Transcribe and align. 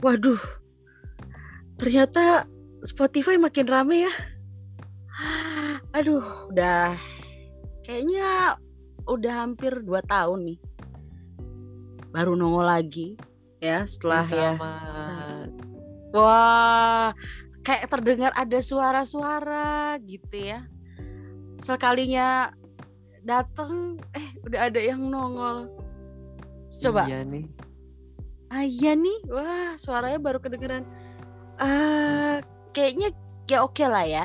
Waduh, 0.00 0.40
ternyata 1.76 2.48
Spotify 2.80 3.36
makin 3.36 3.68
rame 3.68 4.08
ya. 4.08 4.12
Aduh, 5.96 6.24
udah 6.48 6.96
kayaknya 7.84 8.56
udah 9.04 9.44
hampir 9.44 9.84
dua 9.84 10.00
tahun 10.00 10.48
nih. 10.48 10.58
Baru 12.16 12.32
nongol 12.32 12.64
lagi 12.64 13.20
ya 13.60 13.84
setelah 13.84 14.24
ya. 14.32 14.52
Wah, 16.16 17.12
kayak 17.60 17.92
terdengar 17.92 18.32
ada 18.32 18.56
suara-suara 18.56 20.00
gitu 20.00 20.32
ya. 20.32 20.64
Sekalinya 21.60 22.56
datang 23.20 24.00
eh 24.16 24.32
udah 24.48 24.72
ada 24.72 24.80
yang 24.80 25.12
nongol. 25.12 25.68
Coba. 26.72 27.04
Iya 27.04 27.20
nih. 27.28 27.69
Ah 28.50 28.66
iya 28.66 28.98
nih, 28.98 29.30
wah 29.30 29.78
suaranya 29.78 30.18
baru 30.18 30.42
kedengeran. 30.42 30.82
Uh, 31.54 32.42
kayaknya 32.74 33.14
ya 33.46 33.62
oke 33.62 33.78
okay 33.78 33.86
lah 33.86 34.02
ya. 34.02 34.24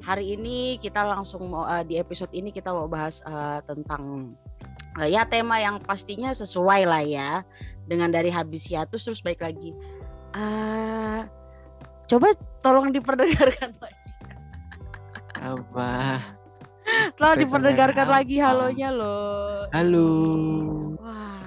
Hari 0.00 0.40
ini 0.40 0.80
kita 0.80 1.04
langsung 1.04 1.52
mau 1.52 1.68
uh, 1.68 1.84
di 1.84 2.00
episode 2.00 2.32
ini 2.32 2.48
kita 2.48 2.72
mau 2.72 2.88
bahas 2.88 3.20
uh, 3.28 3.60
tentang 3.68 4.32
uh, 4.96 5.04
ya 5.04 5.28
tema 5.28 5.60
yang 5.60 5.84
pastinya 5.84 6.32
sesuai 6.32 6.88
lah 6.88 7.04
ya 7.04 7.30
dengan 7.84 8.08
dari 8.08 8.32
habis 8.32 8.64
hiatus 8.72 9.04
terus 9.04 9.20
baik 9.20 9.44
lagi. 9.44 9.76
Uh, 10.32 11.28
coba 12.08 12.32
tolong 12.64 12.88
diperdengarkan 12.88 13.76
lagi. 13.84 14.08
Apa? 15.36 15.92
Tolong 17.20 17.36
diperdengarkan 17.36 18.08
lagi 18.08 18.40
halonya 18.40 18.88
loh. 18.88 19.68
Halo. 19.76 20.08
Wah 21.04 21.41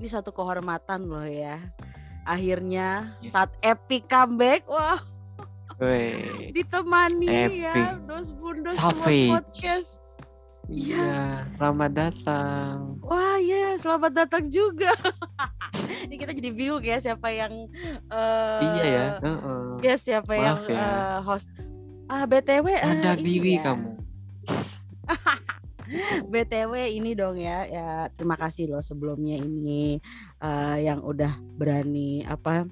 ini 0.00 0.08
satu 0.08 0.32
kehormatan 0.32 1.04
loh 1.04 1.28
ya. 1.28 1.60
Akhirnya 2.24 3.12
ya. 3.20 3.28
saat 3.28 3.52
epic 3.60 4.08
comeback, 4.08 4.64
wah. 4.64 4.96
Wey. 5.80 6.52
ditemani 6.52 7.24
ya, 7.24 7.48
epic. 7.48 7.64
ya 7.64 7.84
dos 8.04 8.36
bundos 8.36 8.76
podcast. 8.76 10.00
Iya, 10.68 11.44
selamat 11.56 11.90
datang. 11.92 13.00
Wah 13.00 13.40
ya, 13.40 13.76
selamat 13.80 14.12
datang 14.24 14.48
juga. 14.52 14.92
Ini 16.04 16.16
kita 16.20 16.36
jadi 16.36 16.52
bingung 16.52 16.84
ya 16.84 17.00
siapa 17.00 17.32
yang 17.32 17.68
uh, 18.12 18.60
Iya 18.60 18.84
ya. 18.84 19.06
Uh 19.20 19.28
-uh. 19.28 19.64
Ya 19.80 19.94
siapa 20.00 20.32
Maaf 20.32 20.40
yang 20.40 20.58
ya. 20.68 20.80
uh, 20.80 21.18
host. 21.24 21.48
Ah 22.08 22.28
BTW 22.28 22.76
ada 22.76 23.12
uh, 23.12 23.20
diri 23.20 23.56
ya. 23.60 23.72
kamu. 23.72 24.00
BTW 26.32 26.72
ini 26.94 27.12
dong 27.18 27.36
ya, 27.40 27.66
ya 27.66 27.88
terima 28.14 28.38
kasih 28.38 28.70
loh 28.70 28.82
sebelumnya 28.82 29.38
ini 29.38 29.98
uh, 30.38 30.78
yang 30.78 31.02
udah 31.02 31.38
berani 31.58 32.22
apa 32.24 32.66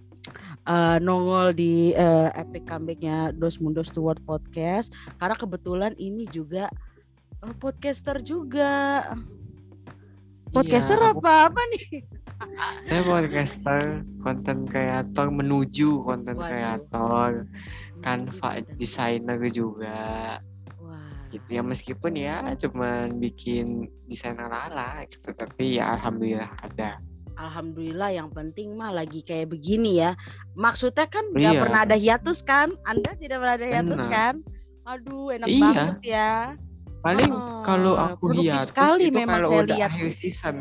uh, 0.69 0.97
nongol 1.00 1.56
di 1.56 1.97
uh, 1.97 2.30
epic 2.36 2.69
comebacknya 2.69 3.33
Dos 3.34 3.58
Mundos 3.58 3.91
to 3.92 4.05
World 4.05 4.22
Podcast. 4.28 4.92
Karena 5.16 5.36
kebetulan 5.36 5.92
ini 5.97 6.28
juga 6.28 6.69
uh, 7.42 7.55
podcaster 7.56 8.20
juga. 8.20 9.05
Podcaster 10.48 10.97
iya, 10.97 11.12
apa 11.12 11.32
apa 11.53 11.60
nih? 11.77 11.86
Saya 12.86 13.03
podcaster, 13.03 13.82
konten 14.22 14.62
kreator 14.64 15.27
menuju 15.28 16.06
konten 16.06 16.38
kreator, 16.38 17.50
Canva 17.98 18.62
desainer 18.78 19.42
juga 19.50 20.38
gitu. 21.28 21.46
Ya 21.48 21.62
meskipun 21.62 22.12
ya 22.16 22.56
cuman 22.56 23.20
bikin 23.20 23.88
desain 24.08 24.36
ala-ala 24.40 25.04
gitu 25.08 25.30
tapi 25.36 25.78
ya 25.78 25.96
alhamdulillah 25.96 26.50
ada. 26.64 26.98
Alhamdulillah 27.38 28.10
yang 28.10 28.34
penting 28.34 28.74
mah 28.74 28.90
lagi 28.90 29.22
kayak 29.22 29.54
begini 29.54 30.02
ya. 30.02 30.18
Maksudnya 30.58 31.06
kan 31.06 31.22
nggak 31.30 31.54
iya. 31.54 31.62
pernah 31.62 31.80
ada 31.86 31.97
hiatus 31.97 32.42
kan? 32.42 32.75
Anda 32.82 33.14
tidak 33.14 33.38
pernah 33.38 33.54
ada 33.54 33.66
hiatus 33.70 34.00
Enak. 34.03 34.10
kan? 34.10 34.34
Aduh 34.88 35.30
enak 35.30 35.47
iya. 35.47 35.62
banget 35.62 36.00
ya. 36.03 36.32
Paling 36.98 37.30
oh, 37.30 37.62
kalau 37.62 37.94
aku 37.94 38.34
hiatus 38.34 38.74
sekali 38.74 39.06
itu 39.06 39.22
memang 39.22 39.38
kalau 39.38 39.48
saya 39.54 39.62
udah 39.70 39.78
lihat. 39.78 39.91
akhir 39.94 40.08
season. 40.19 40.56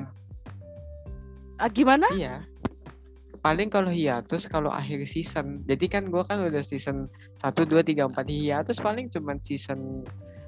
Ah, 1.58 1.70
gimana? 1.74 2.06
Iya. 2.14 2.46
Paling 3.42 3.74
kalau 3.74 3.90
hiatus 3.90 4.46
kalau 4.46 4.70
akhir 4.70 5.02
season. 5.10 5.66
Jadi 5.66 5.90
kan 5.90 6.14
gue 6.14 6.22
kan 6.22 6.46
udah 6.46 6.62
season 6.62 7.10
1, 7.42 7.58
2, 7.58 7.82
3, 7.82 8.06
4 8.06 8.22
hiatus 8.30 8.78
paling 8.78 9.10
cuman 9.10 9.42
season 9.42 10.06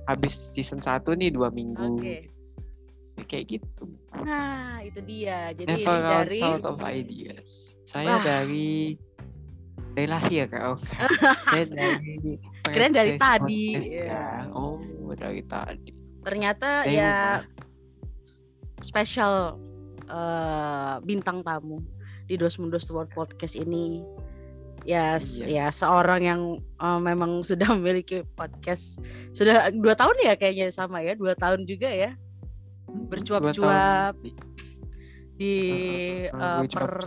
habis 0.09 0.33
season 0.57 0.81
1 0.81 1.05
nih 1.05 1.29
dua 1.29 1.53
minggu. 1.53 2.01
Okay. 2.01 2.33
Ya, 3.13 3.23
kayak 3.29 3.45
gitu. 3.61 3.85
Nah, 4.25 4.81
itu 4.81 4.99
dia. 5.05 5.53
Jadi 5.53 5.85
Never 5.85 6.01
ini 6.01 6.09
dari 6.09 6.39
out 6.41 6.65
of 6.65 6.81
ideas. 6.81 7.77
Saya 7.85 8.17
Wah. 8.17 8.23
dari 8.25 8.97
dari 9.93 10.07
lahir 10.09 10.49
oh. 10.65 10.81
Saya 11.53 11.65
dari 11.69 12.41
Keren 12.65 12.93
dari 12.93 13.21
tadi. 13.21 13.65
Ya. 14.01 14.49
Oh, 14.49 14.81
dari 15.13 15.45
tadi. 15.45 15.93
Ternyata 16.25 16.89
dari 16.89 16.97
ya 16.97 17.45
special 18.81 19.59
uh, 20.09 20.97
bintang 21.05 21.45
tamu 21.45 21.83
di 22.25 22.39
Dos 22.39 22.57
Mundos 22.57 22.89
World 22.89 23.13
Podcast 23.13 23.59
ini 23.59 24.01
ya 24.87 25.19
iya. 25.43 25.45
ya 25.47 25.65
seorang 25.71 26.21
yang 26.23 26.41
uh, 26.79 26.99
memang 26.99 27.41
sudah 27.49 27.71
memiliki 27.75 28.23
podcast 28.37 28.99
sudah 29.35 29.71
dua 29.71 29.95
tahun 29.95 30.15
ya 30.23 30.33
kayaknya 30.35 30.71
sama 30.71 31.03
ya 31.03 31.15
dua 31.15 31.35
tahun 31.35 31.63
juga 31.67 31.89
ya 31.89 32.15
bercuap-cuap 32.89 34.17
di 35.39 35.55
uh, 36.35 36.67
per 36.67 36.99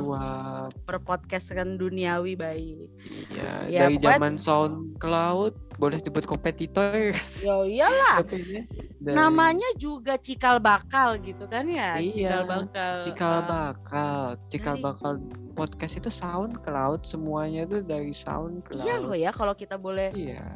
per 0.88 0.96
podcast 1.04 1.52
kan 1.52 1.76
duniawi 1.76 2.32
baik. 2.32 2.88
Iya, 3.28 3.68
ya, 3.68 3.80
dari 3.84 4.00
zaman 4.00 4.40
sound 4.40 4.96
cloud 4.96 5.52
boleh 5.82 5.98
disebut 5.98 6.30
kompetitor. 6.30 7.10
Yo 7.42 7.66
iyalah. 7.66 8.22
dari... 8.22 8.62
Namanya 9.02 9.66
juga 9.74 10.14
cikal 10.14 10.62
bakal 10.62 11.18
gitu 11.18 11.50
kan 11.50 11.66
ya, 11.66 11.98
iya, 11.98 12.14
cikal 12.14 12.42
bakal. 12.46 12.94
Cikal 13.02 13.36
bakal, 13.50 14.22
cikal 14.46 14.74
dari... 14.78 14.86
bakal 14.86 15.12
podcast 15.58 15.98
itu 15.98 16.06
sound 16.06 16.62
cloud 16.62 17.02
semuanya 17.02 17.66
itu 17.66 17.82
dari 17.82 18.14
sound 18.14 18.62
cloud. 18.62 18.86
Iya 18.86 18.94
loh 19.02 19.16
ya 19.18 19.34
kalau 19.34 19.58
kita 19.58 19.74
boleh. 19.74 20.14
Iya. 20.14 20.46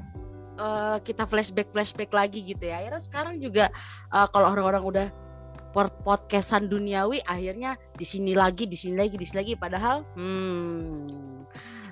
Uh, 0.56 0.96
kita 1.04 1.28
flashback 1.28 1.74
flashback 1.74 2.14
lagi 2.14 2.46
gitu 2.46 2.62
ya. 2.62 2.78
Akhirnya 2.78 3.02
sekarang 3.02 3.42
juga 3.42 3.66
uh, 4.14 4.30
kalau 4.30 4.54
orang-orang 4.54 4.84
udah 4.86 5.06
podcastan 6.06 6.72
duniawi 6.72 7.20
akhirnya 7.28 7.76
di 7.92 8.06
sini 8.08 8.32
lagi 8.32 8.64
di 8.64 8.72
sini 8.72 8.96
lagi 8.96 9.20
di 9.20 9.26
sini 9.28 9.38
lagi 9.44 9.52
padahal 9.60 10.08
hmm 10.16 11.35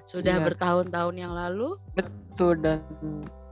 sudah 0.04 0.36
iya. 0.40 0.44
bertahun-tahun 0.44 1.14
yang 1.16 1.32
lalu. 1.32 1.80
Betul 1.96 2.60
dan 2.60 2.84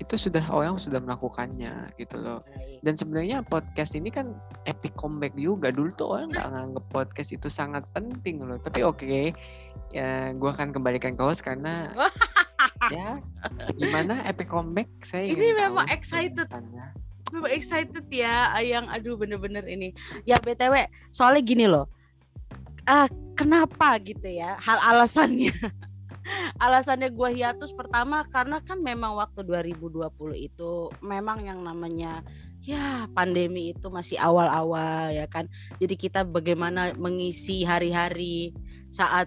itu 0.03 0.19
sudah 0.19 0.43
orang 0.53 0.77
sudah 0.77 1.01
melakukannya 1.01 1.95
gitu 1.97 2.21
loh. 2.21 2.45
Dan 2.85 2.99
sebenarnya 2.99 3.41
podcast 3.47 3.97
ini 3.97 4.13
kan 4.13 4.37
epic 4.69 4.93
comeback 5.01 5.33
juga. 5.39 5.73
Dulu 5.73 5.91
tuh 5.97 6.19
orang 6.19 6.29
nggak 6.35 6.49
nganggep 6.53 6.85
podcast 6.93 7.31
itu 7.33 7.49
sangat 7.49 7.87
penting 7.97 8.45
loh. 8.45 8.61
Tapi 8.61 8.85
oke 8.85 9.01
okay, 9.01 9.27
ya 9.97 10.37
gue 10.37 10.51
akan 10.51 10.77
kembalikan 10.77 11.17
ke 11.17 11.23
host 11.25 11.41
karena 11.41 11.89
ya 12.95 13.23
gimana 13.81 14.21
epic 14.29 14.53
comeback? 14.53 14.89
Saya 15.07 15.33
ini 15.33 15.57
memang 15.57 15.89
excited. 15.89 16.49
memang 17.33 17.49
excited 17.49 18.05
ya 18.13 18.53
yang 18.61 18.85
aduh 18.93 19.17
bener-bener 19.17 19.65
ini. 19.65 19.97
Ya 20.29 20.37
btw 20.37 20.85
soalnya 21.15 21.41
gini 21.41 21.65
loh. 21.65 21.89
Ah 22.85 23.09
kenapa 23.39 23.97
gitu 24.03 24.29
ya 24.29 24.61
hal 24.61 24.77
alasannya 24.83 25.55
alasannya 26.65 27.11
gue 27.11 27.29
hiatus 27.43 27.75
pertama 27.75 28.23
karena 28.31 28.63
kan 28.63 28.79
memang 28.79 29.19
waktu 29.19 29.43
2020 29.43 30.07
itu 30.39 30.73
memang 31.03 31.43
yang 31.43 31.61
namanya 31.61 32.23
ya 32.63 33.11
pandemi 33.11 33.75
itu 33.75 33.91
masih 33.91 34.19
awal-awal 34.23 35.11
ya 35.11 35.27
kan 35.27 35.51
jadi 35.83 35.95
kita 35.99 36.21
bagaimana 36.23 36.95
mengisi 36.95 37.67
hari-hari 37.67 38.55
saat 38.87 39.27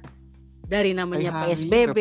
dari 0.66 0.96
namanya 0.96 1.36
hari 1.36 1.52
PSBB 1.52 1.98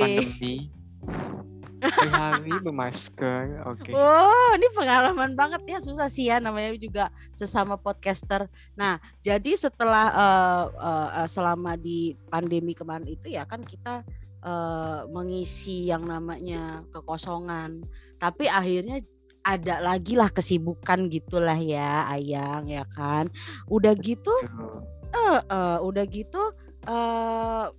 hari 1.92 2.52
bermasker. 2.60 3.64
Oke. 3.68 3.92
Okay. 3.92 3.94
Oh, 3.96 4.50
ini 4.56 4.68
pengalaman 4.72 5.36
banget 5.36 5.62
ya 5.68 5.78
susah 5.80 6.08
sih 6.08 6.32
ya 6.32 6.40
namanya 6.40 6.72
juga 6.76 7.12
sesama 7.32 7.76
podcaster. 7.76 8.48
Nah, 8.76 9.00
jadi 9.20 9.52
setelah 9.56 10.06
uh, 10.12 10.64
uh, 10.72 11.28
selama 11.28 11.76
di 11.76 12.16
pandemi 12.28 12.72
kemarin 12.72 13.08
itu 13.08 13.32
ya 13.32 13.44
kan 13.44 13.62
kita 13.62 14.04
uh, 14.44 15.08
mengisi 15.08 15.88
yang 15.88 16.04
namanya 16.04 16.84
kekosongan. 16.92 17.82
Tapi 18.20 18.46
akhirnya 18.46 19.00
ada 19.44 19.80
lagi 19.80 20.16
lah 20.16 20.32
kesibukan 20.32 21.08
gitulah 21.08 21.56
ya 21.58 22.08
Ayang 22.08 22.68
ya 22.68 22.84
kan. 22.92 23.32
Udah 23.66 23.96
gitu 23.96 24.32
uh, 25.14 25.40
uh, 25.48 25.78
udah 25.80 26.04
gitu 26.08 26.42
uh, 26.86 27.72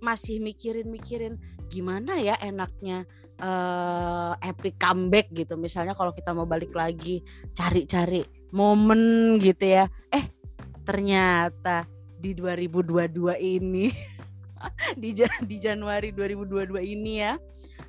masih 0.00 0.40
mikirin-mikirin 0.40 1.36
gimana 1.68 2.16
ya 2.18 2.34
enaknya 2.40 3.04
uh, 3.38 4.32
epic 4.40 4.80
comeback 4.80 5.28
gitu 5.30 5.54
misalnya 5.60 5.94
kalau 5.94 6.10
kita 6.10 6.32
mau 6.32 6.48
balik 6.48 6.72
lagi 6.74 7.22
cari-cari 7.52 8.24
momen 8.50 9.36
gitu 9.38 9.64
ya 9.64 9.84
eh 10.10 10.24
ternyata 10.82 11.86
di 12.20 12.34
2022 12.34 13.38
ini 13.38 13.86
di 15.02 15.10
di 15.46 15.56
Januari 15.56 16.12
2022 16.12 16.80
ini 16.84 17.12
ya 17.24 17.34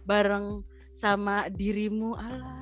bareng 0.05 0.63
sama 0.91 1.47
dirimu. 1.51 2.15
Allah 2.15 2.61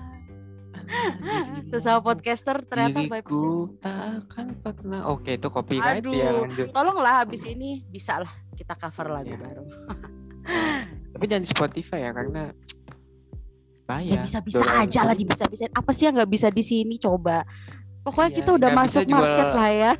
sesama 1.71 2.01
podcaster 2.01 2.65
ternyata 2.65 3.05
Diriku 3.05 3.77
takkan 3.77 4.57
pernah. 4.57 5.05
Oke 5.09 5.37
itu 5.37 5.47
copyright 5.49 6.01
Aduh, 6.01 6.13
ya 6.17 6.29
lanjut. 6.33 6.67
tolonglah 6.73 7.21
habis 7.25 7.45
ini 7.45 7.85
bisa 7.85 8.25
lah 8.25 8.33
kita 8.57 8.73
cover 8.73 9.13
lagu 9.13 9.33
ya. 9.33 9.37
baru. 9.37 9.63
Tapi 11.13 11.23
jangan 11.29 11.43
di 11.45 11.49
Spotify 11.49 12.09
ya 12.09 12.11
karena 12.13 12.43
bayar 13.85 14.21
ya 14.21 14.23
bisa 14.25 14.39
bisa 14.45 14.65
aja 14.65 15.01
lah 15.01 15.17
di 15.17 15.25
bisa 15.25 15.45
bisa 15.49 15.65
apa 15.73 15.91
sih 15.93 16.09
yang 16.09 16.17
nggak 16.17 16.31
bisa 16.31 16.47
di 16.49 16.63
sini? 16.65 16.97
Coba. 16.97 17.45
Pokoknya 18.01 18.31
ya, 18.33 18.37
kita 18.41 18.49
udah 18.57 18.69
masuk 18.73 19.05
market 19.05 19.45
jual... 19.45 19.57
lah 19.59 19.69
ya 19.69 19.91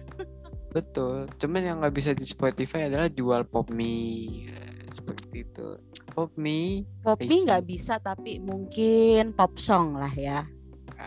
betul 0.70 1.26
cuman 1.42 1.62
yang 1.66 1.78
nggak 1.82 1.96
bisa 1.96 2.12
di 2.14 2.26
Spotify 2.26 2.86
adalah 2.90 3.10
jual 3.10 3.42
pop 3.46 3.70
mie 3.74 4.46
seperti 4.90 5.46
itu 5.46 5.78
pop 6.14 6.30
mie 6.38 6.86
pop 7.02 7.18
mie 7.22 7.46
nggak 7.46 7.66
bisa 7.66 7.98
tapi 8.02 8.38
mungkin 8.38 9.34
pop 9.34 9.58
song 9.58 9.98
lah 9.98 10.14
ya 10.14 10.46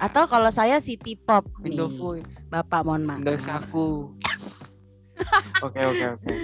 atau 0.00 0.24
kalau 0.24 0.48
saya 0.48 0.80
city 0.80 1.18
pop 1.20 1.44
nih. 1.60 1.76
Bapak 2.48 2.80
mohon 2.84 3.04
maaf. 3.04 3.20
Windows 3.20 3.48
aku. 3.48 4.12
Oke 5.62 5.78
oke 5.78 6.18
oke. 6.18 6.34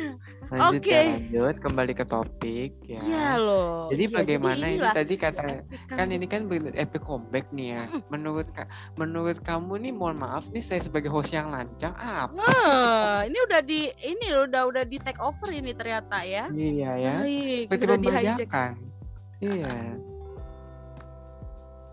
Lanjut 0.48 0.80
okay. 0.80 1.28
ya, 1.28 1.44
lanjut 1.44 1.58
kembali 1.60 1.92
ke 1.92 2.04
topik 2.08 2.72
ya. 2.88 3.00
Iya 3.04 3.28
loh. 3.36 3.92
Jadi 3.92 4.04
ya, 4.08 4.14
bagaimana 4.16 4.64
jadi 4.64 4.76
ini 4.80 4.88
tadi 4.96 5.14
kata 5.20 5.44
kan 5.92 6.08
ini 6.08 6.24
kan 6.24 6.48
epic 6.72 7.04
comeback 7.04 7.52
nih 7.52 7.76
ya. 7.76 7.82
Menurut 8.08 8.48
menurut 8.96 9.38
kamu 9.44 9.76
nih 9.84 9.92
mohon 9.92 10.16
maaf 10.16 10.48
nih 10.48 10.64
saya 10.64 10.80
sebagai 10.80 11.12
host 11.12 11.36
yang 11.36 11.52
lancang 11.52 11.92
apa? 12.00 12.32
Nah, 12.32 13.28
ini 13.28 13.38
udah 13.44 13.60
di 13.60 13.92
ini 14.00 14.26
udah 14.32 14.62
udah 14.72 14.84
di 14.88 14.96
take 14.96 15.20
over 15.20 15.52
ini 15.52 15.76
ternyata 15.76 16.24
ya. 16.24 16.48
Iya 16.48 16.90
ya. 16.96 17.14
Baik, 17.20 17.68
Seperti. 17.68 18.08
Iya. 19.44 19.74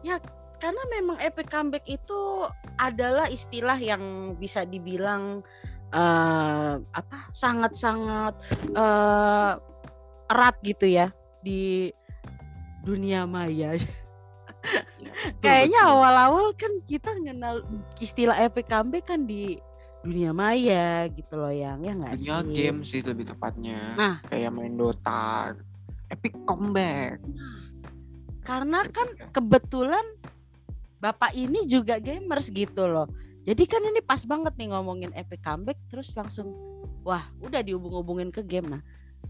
Ya 0.06 0.16
karena 0.64 0.82
memang 0.90 1.18
epic 1.20 1.52
comeback 1.52 1.84
itu 1.86 2.48
adalah 2.80 3.28
istilah 3.28 3.76
yang 3.76 4.34
bisa 4.40 4.64
dibilang 4.64 5.44
uh, 5.96 6.84
apa 6.92 7.18
sangat-sangat 7.32 8.36
uh, 8.76 9.58
erat 10.28 10.56
gitu 10.62 10.86
ya 10.86 11.16
di 11.40 11.90
dunia 12.84 13.24
maya. 13.24 13.80
Kayaknya 15.44 15.80
awal-awal 15.88 16.52
kan 16.58 16.84
kita 16.86 17.16
kenal 17.16 17.64
istilah 18.04 18.36
epic 18.44 18.68
comeback 18.68 19.08
kan 19.08 19.24
di 19.24 19.58
dunia 20.06 20.30
maya 20.36 21.10
gitu 21.10 21.34
loh 21.34 21.54
yang 21.54 21.82
ya 21.82 21.94
nggak 21.98 22.14
sih? 22.20 22.30
Dunia 22.30 22.42
game 22.46 22.80
sih 22.86 23.02
lebih 23.02 23.26
tepatnya. 23.34 23.80
Nah, 23.98 24.16
kayak 24.28 24.54
main 24.54 24.78
Dota, 24.78 25.56
epic 26.12 26.38
comeback. 26.46 27.22
Nah, 27.26 27.66
karena 28.46 28.86
kan 28.90 29.10
kebetulan 29.34 30.06
bapak 31.02 31.34
ini 31.34 31.66
juga 31.66 31.98
gamers 31.98 32.54
gitu 32.54 32.86
loh. 32.86 33.10
Jadi 33.46 33.64
kan 33.70 33.82
ini 33.86 34.02
pas 34.02 34.26
banget 34.26 34.58
nih 34.58 34.74
ngomongin 34.74 35.14
epic 35.14 35.46
comeback 35.46 35.78
terus 35.86 36.10
langsung 36.18 36.50
wah 37.06 37.30
udah 37.38 37.62
dihubung-hubungin 37.62 38.34
ke 38.34 38.42
game 38.42 38.66
nah. 38.66 38.82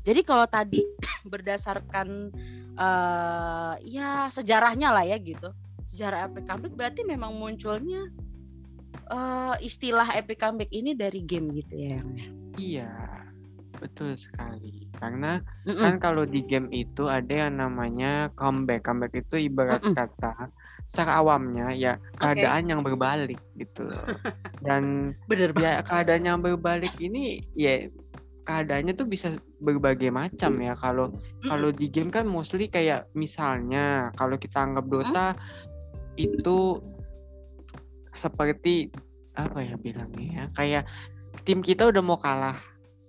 Jadi 0.08 0.24
kalau 0.24 0.48
tadi 0.48 0.80
berdasarkan 1.32 2.32
uh, 2.80 3.76
ya 3.84 4.32
sejarahnya 4.32 4.96
lah 4.96 5.04
ya 5.04 5.20
gitu. 5.20 5.52
Sejarah 5.84 6.32
epic 6.32 6.48
comeback 6.48 6.74
berarti 6.74 7.02
memang 7.04 7.36
munculnya 7.36 8.08
uh, 9.12 9.60
istilah 9.60 10.08
epic 10.16 10.40
comeback 10.40 10.72
ini 10.72 10.96
dari 10.96 11.20
game 11.20 11.52
gitu 11.60 11.76
ya 11.76 12.00
ya. 12.00 12.28
Iya. 12.56 12.92
Betul 13.76 14.16
sekali. 14.16 14.88
Karena 14.96 15.44
mm 15.68 15.76
-mm. 15.76 15.84
kan 15.84 15.96
kalau 16.00 16.24
di 16.24 16.40
game 16.48 16.72
itu 16.72 17.12
ada 17.12 17.48
yang 17.48 17.60
namanya 17.60 18.32
comeback. 18.40 18.88
Comeback 18.88 19.20
itu 19.20 19.52
ibarat 19.52 19.84
mm 19.84 19.92
-mm. 19.92 19.96
kata 20.00 20.34
secara 20.86 21.18
awamnya 21.18 21.74
ya 21.74 21.98
keadaan 22.22 22.66
okay. 22.66 22.72
yang 22.72 22.82
berbalik 22.86 23.42
gitu 23.58 23.90
dan 24.66 25.14
Bener 25.26 25.52
ya 25.58 25.82
keadaan 25.82 26.24
yang 26.30 26.40
berbalik 26.46 26.94
ini 27.02 27.42
ya 27.58 27.90
keadaannya 28.46 28.94
tuh 28.94 29.10
bisa 29.10 29.34
berbagai 29.60 30.14
macam 30.14 30.62
ya. 30.62 30.78
Kalau 30.78 31.12
kalau 31.50 31.74
di 31.74 31.90
game 31.90 32.14
kan 32.14 32.30
mostly 32.30 32.70
kayak 32.70 33.10
misalnya 33.18 34.14
kalau 34.16 34.38
kita 34.38 34.62
anggap 34.62 34.86
Dota 34.86 35.28
mm. 35.34 35.38
itu 36.22 36.80
seperti 38.16 38.94
apa 39.36 39.60
ya 39.60 39.76
bilangnya 39.76 40.30
ya 40.31 40.46
kayak 40.56 40.84
tim 41.44 41.60
kita 41.60 41.90
udah 41.90 42.00
mau 42.06 42.22
kalah. 42.22 42.56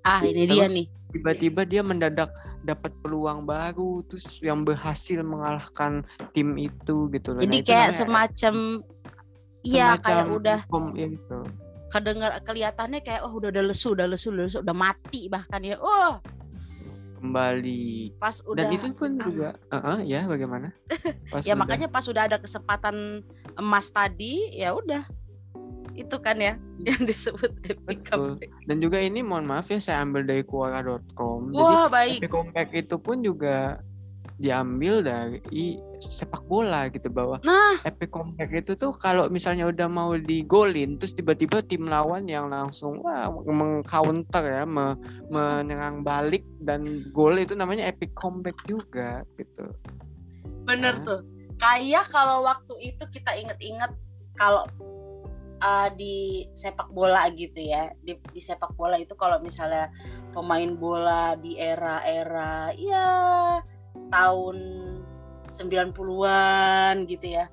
Ah 0.03 0.25
ini 0.25 0.49
dia 0.49 0.67
nih. 0.67 0.89
tiba-tiba 1.13 1.63
dia 1.63 1.81
mendadak 1.87 2.33
dapat 2.67 2.91
peluang 3.01 3.47
baru 3.47 4.03
terus 4.11 4.27
yang 4.43 4.67
berhasil 4.67 5.23
mengalahkan 5.23 6.03
tim 6.35 6.59
itu 6.59 7.07
gitu 7.15 7.39
loh. 7.39 7.41
Jadi 7.41 7.59
nah, 7.63 7.67
kayak 7.71 7.91
semacam 7.95 8.55
iya 9.63 9.89
kayak 10.03 10.27
udah 10.27 10.59
ya 10.99 11.07
gitu. 11.07 11.39
Kedengar 11.87 12.35
kelihatannya 12.43 13.01
kayak 13.07 13.23
oh 13.23 13.33
udah 13.39 13.55
udah 13.55 13.65
lesu, 13.71 13.95
udah 13.95 14.11
lesu, 14.11 14.35
udah 14.35 14.45
lesu, 14.51 14.59
udah 14.61 14.77
mati 14.77 15.31
bahkan 15.31 15.63
ya. 15.63 15.79
Oh. 15.79 16.19
Kembali. 17.23 18.13
Pas 18.19 18.43
udah 18.45 18.67
Dan 18.67 18.77
itu 18.77 18.93
pun 18.93 19.17
juga 19.17 19.57
uh 19.71 19.77
-uh, 19.79 19.99
ya 20.03 20.27
bagaimana? 20.27 20.75
ya 21.47 21.55
udah. 21.55 21.63
makanya 21.63 21.89
pas 21.89 22.05
udah 22.05 22.27
ada 22.27 22.37
kesempatan 22.43 23.23
emas 23.57 23.89
tadi 23.89 24.53
ya 24.53 24.75
udah 24.75 25.07
itu 25.97 26.17
kan 26.21 26.37
ya 26.39 26.55
yang 26.89 27.03
disebut 27.09 27.51
epic 27.67 28.07
comeback. 28.07 28.53
Dan 28.69 28.85
juga 28.85 29.01
ini 29.01 29.25
mohon 29.25 29.49
maaf 29.49 29.73
ya 29.73 29.81
saya 29.81 30.05
ambil 30.05 30.29
dari 30.29 30.45
kuara.com. 30.45 31.51
Wah, 31.57 31.89
Jadi 31.89 31.93
baik. 31.93 32.19
epic 32.21 32.31
comeback 32.31 32.69
itu 32.77 32.97
pun 33.01 33.25
juga 33.25 33.81
diambil 34.37 35.01
dari 35.01 35.81
sepak 35.97 36.45
bola 36.45 36.93
gitu 36.93 37.09
bahwa 37.09 37.41
nah. 37.41 37.81
epic 37.89 38.13
comeback 38.13 38.53
itu 38.53 38.77
tuh 38.77 38.93
kalau 39.01 39.33
misalnya 39.33 39.65
udah 39.65 39.89
mau 39.89 40.13
digolin 40.13 41.01
terus 41.01 41.17
tiba-tiba 41.17 41.65
tim 41.65 41.89
lawan 41.89 42.29
yang 42.29 42.53
langsung 42.53 43.01
wah 43.01 43.33
mengcounter 43.49 44.45
ya 44.45 44.69
me, 44.69 44.93
menyerang 45.33 46.05
balik 46.05 46.45
dan 46.61 46.85
gol 47.17 47.41
itu 47.41 47.57
namanya 47.57 47.89
epic 47.89 48.13
comeback 48.13 48.57
juga 48.69 49.25
gitu. 49.41 49.73
Bener 50.69 51.01
nah. 51.01 51.05
tuh. 51.05 51.21
Kayak 51.57 52.13
kalau 52.13 52.45
waktu 52.45 52.93
itu 52.93 53.05
kita 53.09 53.33
inget-inget 53.33 53.89
kalau 54.37 54.69
uh, 55.63 55.89
di 55.93 56.47
sepak 56.53 56.91
bola 56.93 57.29
gitu 57.33 57.61
ya. 57.61 57.93
Di, 58.01 58.17
di 58.19 58.41
sepak 58.41 58.75
bola 58.77 59.01
itu 59.01 59.15
kalau 59.17 59.41
misalnya 59.41 59.93
pemain 60.33 60.73
bola 60.77 61.37
di 61.39 61.57
era-era 61.57 62.73
ya 62.77 63.09
tahun 64.11 64.57
90-an 65.49 67.07
gitu 67.07 67.27
ya. 67.27 67.47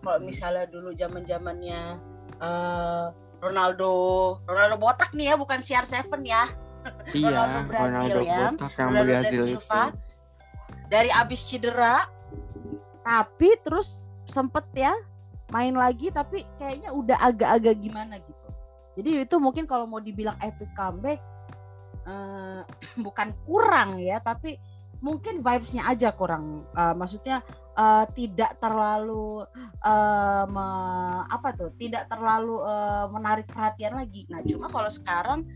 Kalau 0.00 0.20
misalnya 0.22 0.64
dulu 0.70 0.94
zaman-zamannya 0.96 2.00
uh, 2.40 3.12
Ronaldo 3.40 3.92
Ronaldo 4.44 4.76
botak 4.76 5.12
nih 5.16 5.32
ya 5.32 5.34
bukan 5.36 5.60
CR7 5.60 6.20
ya. 6.24 6.44
Iya, 7.12 7.28
Ronaldo 7.28 7.60
Brazil 7.68 7.84
Ronaldo 7.84 8.20
ya 8.24 8.40
Ronaldo 8.56 9.04
Brazil 9.04 9.42
Silva. 9.52 9.82
Itu. 9.92 9.98
dari 10.88 11.10
abis 11.12 11.40
cedera 11.44 12.08
tapi 13.04 13.52
terus 13.60 14.08
sempet 14.24 14.64
ya 14.72 14.96
main 15.50 15.74
lagi 15.74 16.14
tapi 16.14 16.46
kayaknya 16.56 16.90
udah 16.94 17.18
agak-agak 17.18 17.76
gimana 17.82 18.18
gitu. 18.22 18.48
Jadi 18.98 19.10
itu 19.26 19.36
mungkin 19.38 19.64
kalau 19.66 19.86
mau 19.86 20.02
dibilang 20.02 20.38
epic 20.42 20.70
comeback 20.74 21.20
uh, 22.06 22.62
bukan 23.06 23.34
kurang 23.44 23.98
ya 23.98 24.18
tapi 24.22 24.56
mungkin 25.00 25.40
vibesnya 25.40 25.88
aja 25.88 26.12
kurang. 26.12 26.68
Uh, 26.76 26.92
maksudnya 26.92 27.40
uh, 27.74 28.04
tidak 28.12 28.60
terlalu 28.60 29.44
uh, 29.82 30.44
me, 30.46 30.66
apa 31.26 31.56
tuh 31.56 31.72
tidak 31.80 32.06
terlalu 32.06 32.60
uh, 32.60 33.08
menarik 33.08 33.48
perhatian 33.48 33.96
lagi. 33.96 34.28
Nah 34.28 34.44
cuma 34.44 34.68
kalau 34.68 34.92
sekarang 34.92 35.48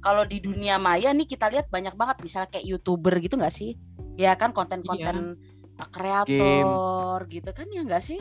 kalau 0.00 0.24
di 0.24 0.40
dunia 0.40 0.80
maya 0.80 1.12
nih 1.12 1.28
kita 1.28 1.52
lihat 1.52 1.68
banyak 1.68 1.92
banget 1.94 2.24
misalnya 2.24 2.48
kayak 2.50 2.66
youtuber 2.66 3.14
gitu 3.22 3.38
nggak 3.38 3.54
sih? 3.54 3.78
Ya 4.18 4.34
kan 4.36 4.50
konten-konten 4.52 5.38
iya. 5.38 5.86
kreator 5.88 7.24
gitu 7.30 7.50
kan 7.56 7.66
ya 7.72 7.80
nggak 7.86 8.04
sih 8.04 8.20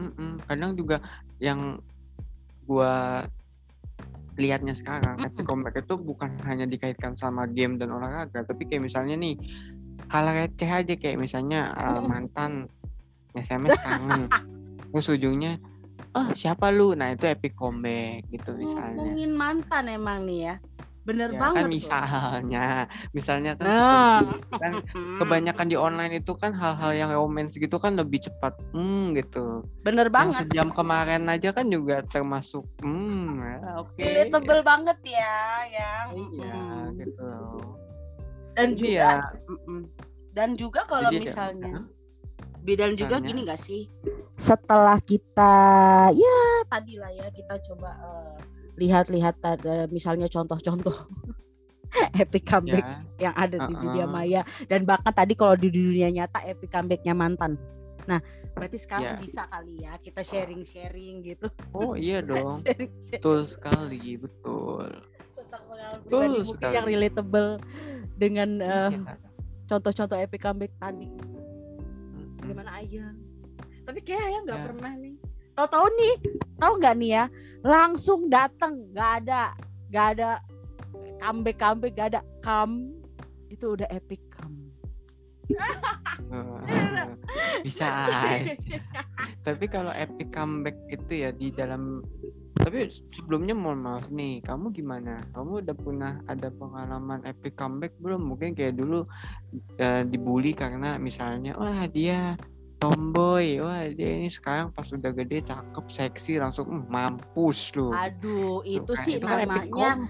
Mm-mm. 0.00 0.40
Kadang 0.48 0.72
juga 0.72 1.04
yang 1.36 1.76
gua 2.64 3.24
lihatnya 4.40 4.72
sekarang, 4.72 5.20
epic 5.20 5.44
comeback 5.44 5.84
itu 5.84 6.00
bukan 6.00 6.32
hanya 6.48 6.64
dikaitkan 6.64 7.12
sama 7.12 7.44
game 7.44 7.76
dan 7.76 7.92
olahraga, 7.92 8.40
tapi 8.40 8.64
kayak 8.64 8.88
misalnya 8.88 9.20
nih 9.20 9.36
hal 10.08 10.24
receh 10.24 10.70
aja 10.70 10.94
kayak 10.96 11.20
misalnya 11.20 11.76
uh, 11.76 12.00
mantan 12.00 12.64
SMS 13.36 13.76
kangen, 13.84 14.32
terus 14.96 15.12
ujungnya 15.12 15.60
oh 16.16 16.28
siapa 16.32 16.72
lu? 16.72 16.96
Nah 16.96 17.14
itu 17.14 17.28
epic 17.28 17.54
comeback 17.54 18.24
gitu 18.32 18.56
misalnya. 18.56 18.96
Ngomongin 18.96 19.32
mantan 19.36 19.84
emang 19.92 20.24
nih 20.24 20.38
ya 20.40 20.54
bener 21.00 21.32
ya, 21.32 21.40
banget 21.40 21.64
kan 21.64 21.72
misalnya 21.72 22.64
tuh. 22.84 22.84
misalnya 23.16 23.52
kan, 23.56 23.66
nah. 23.66 24.20
kan 24.60 24.72
kebanyakan 25.16 25.66
di 25.72 25.76
online 25.76 26.20
itu 26.20 26.36
kan 26.36 26.52
hal-hal 26.52 26.92
yang 26.92 27.10
romance 27.10 27.56
gitu 27.56 27.80
kan 27.80 27.96
lebih 27.96 28.20
cepat 28.20 28.52
hmm 28.76 29.16
gitu 29.16 29.64
bener 29.80 30.12
banget 30.12 30.44
yang 30.44 30.68
sejam 30.68 30.68
kemarin 30.76 31.24
aja 31.32 31.56
kan 31.56 31.66
juga 31.72 32.04
termasuk 32.04 32.68
hmm 32.84 33.32
ya, 33.32 33.58
oke 33.80 33.96
okay. 33.96 34.28
tebel 34.28 34.60
banget 34.60 34.98
ya 35.08 35.40
yang 35.72 36.08
iya 36.12 36.52
hmm. 36.52 36.86
gitu 37.00 37.32
dan 38.52 38.68
juga 38.76 39.00
ya. 39.00 39.16
dan 40.36 40.48
juga 40.52 40.84
kalau 40.84 41.08
Jadi, 41.08 41.24
misalnya 41.24 41.88
beda 42.60 42.92
juga 42.92 43.24
gini 43.24 43.48
gak 43.48 43.56
sih 43.56 43.88
setelah 44.36 45.00
kita 45.00 45.52
ya 46.12 46.40
tadi 46.68 47.00
lah 47.00 47.08
ya 47.08 47.32
kita 47.32 47.56
coba 47.72 47.96
uh, 48.04 48.49
lihat-lihat 48.80 49.36
uh, 49.44 49.86
misalnya 49.92 50.26
contoh-contoh 50.26 50.96
epic 52.22 52.48
comeback 52.48 52.86
ya. 53.20 53.30
yang 53.30 53.34
ada 53.36 53.56
uh 53.60 53.62
-uh. 53.66 53.68
di 53.68 53.74
dunia 53.76 54.06
maya 54.08 54.40
dan 54.70 54.88
bahkan 54.88 55.12
tadi 55.12 55.36
kalau 55.36 55.54
di 55.58 55.68
dunia 55.68 56.08
nyata 56.08 56.40
epic 56.48 56.72
comebacknya 56.72 57.12
mantan 57.12 57.60
nah 58.08 58.18
berarti 58.56 58.78
sekarang 58.80 59.20
yeah. 59.20 59.22
bisa 59.22 59.42
kali 59.46 59.74
ya 59.84 59.92
kita 60.00 60.20
sharing-sharing 60.24 61.22
gitu 61.22 61.46
oh 61.76 61.92
iya 61.94 62.24
dong 62.28 62.56
sharing, 62.64 62.90
sharing. 62.98 63.20
betul 63.20 63.40
sekali 63.44 64.04
betul 64.16 64.88
betul 66.06 66.32
sekali. 66.46 66.74
yang 66.74 66.86
relatable 66.86 67.60
dengan 68.16 68.48
uh, 68.62 68.90
contoh-contoh 69.68 70.18
epic 70.18 70.40
comeback 70.42 70.72
tadi 70.80 71.10
gimana 72.40 72.80
ayang 72.80 73.14
tapi 73.84 74.00
kayak 74.02 74.24
ayang 74.24 74.42
nggak 74.48 74.60
ya. 74.60 74.66
pernah 74.66 74.92
nih 74.96 75.16
tahu-tahu 75.56 75.86
nih 75.98 76.14
tahu 76.58 76.72
nggak 76.78 76.94
nih 77.00 77.10
ya? 77.10 77.24
Langsung 77.60 78.32
datang 78.32 78.88
nggak 78.92 79.10
ada 79.24 79.42
nggak 79.90 80.06
ada 80.16 80.30
comeback 81.20 81.58
comeback 81.60 81.92
gak 81.94 82.08
ada 82.16 82.20
kam 82.40 82.96
itu 83.52 83.76
udah 83.76 83.88
epic 83.92 84.22
kam 84.32 84.56
bisa 87.66 88.06
aja. 88.06 88.54
tapi 89.42 89.66
kalau 89.66 89.90
epic 89.90 90.30
comeback 90.30 90.78
itu 90.88 91.26
ya 91.26 91.34
di 91.34 91.50
dalam 91.50 92.06
tapi 92.60 92.92
sebelumnya 92.92 93.56
mohon 93.56 93.80
maaf 93.80 94.12
nih 94.12 94.44
kamu 94.44 94.68
gimana? 94.76 95.24
Kamu 95.32 95.64
udah 95.64 95.76
pernah 95.80 96.20
ada 96.28 96.52
pengalaman 96.52 97.24
epic 97.24 97.56
comeback 97.56 97.96
belum? 98.04 98.20
Mungkin 98.20 98.52
kayak 98.52 98.76
dulu 98.76 99.08
uh, 99.80 100.02
dibully 100.04 100.52
karena 100.52 101.00
misalnya 101.00 101.56
wah 101.56 101.88
dia 101.88 102.36
tomboy 102.80 103.60
wah 103.60 103.84
dia 103.92 104.10
ini 104.16 104.32
sekarang 104.32 104.72
pas 104.72 104.88
udah 104.88 105.12
gede 105.12 105.44
cakep 105.44 105.86
seksi 105.86 106.40
langsung 106.40 106.66
mm, 106.66 106.88
mampus 106.88 107.76
lu 107.76 107.92
aduh 107.92 108.64
itu, 108.64 108.82
itu 108.82 108.92
sih 108.96 109.12
itu 109.20 109.28
kan 109.28 109.44
namanya 109.44 110.00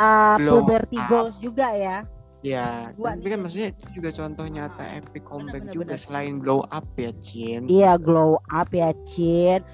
uh, 0.00 0.36
puberty 0.40 0.98
goals 1.06 1.38
juga 1.38 1.70
ya 1.76 2.02
Ya, 2.44 2.92
tapi 2.92 3.24
kan 3.32 3.40
maksudnya 3.40 3.72
itu 3.72 3.88
juga 3.96 4.12
contoh 4.12 4.44
nyata 4.44 4.84
epic 5.00 5.24
comeback 5.24 5.64
bener, 5.64 5.80
juga 5.80 5.96
bener. 5.96 6.04
selain 6.04 6.44
glow 6.44 6.60
up 6.76 6.84
ya, 7.00 7.08
Cin. 7.16 7.64
Iya, 7.72 7.96
glow 7.96 8.36
up 8.52 8.68
ya, 8.68 8.92
Cin. 9.08 9.64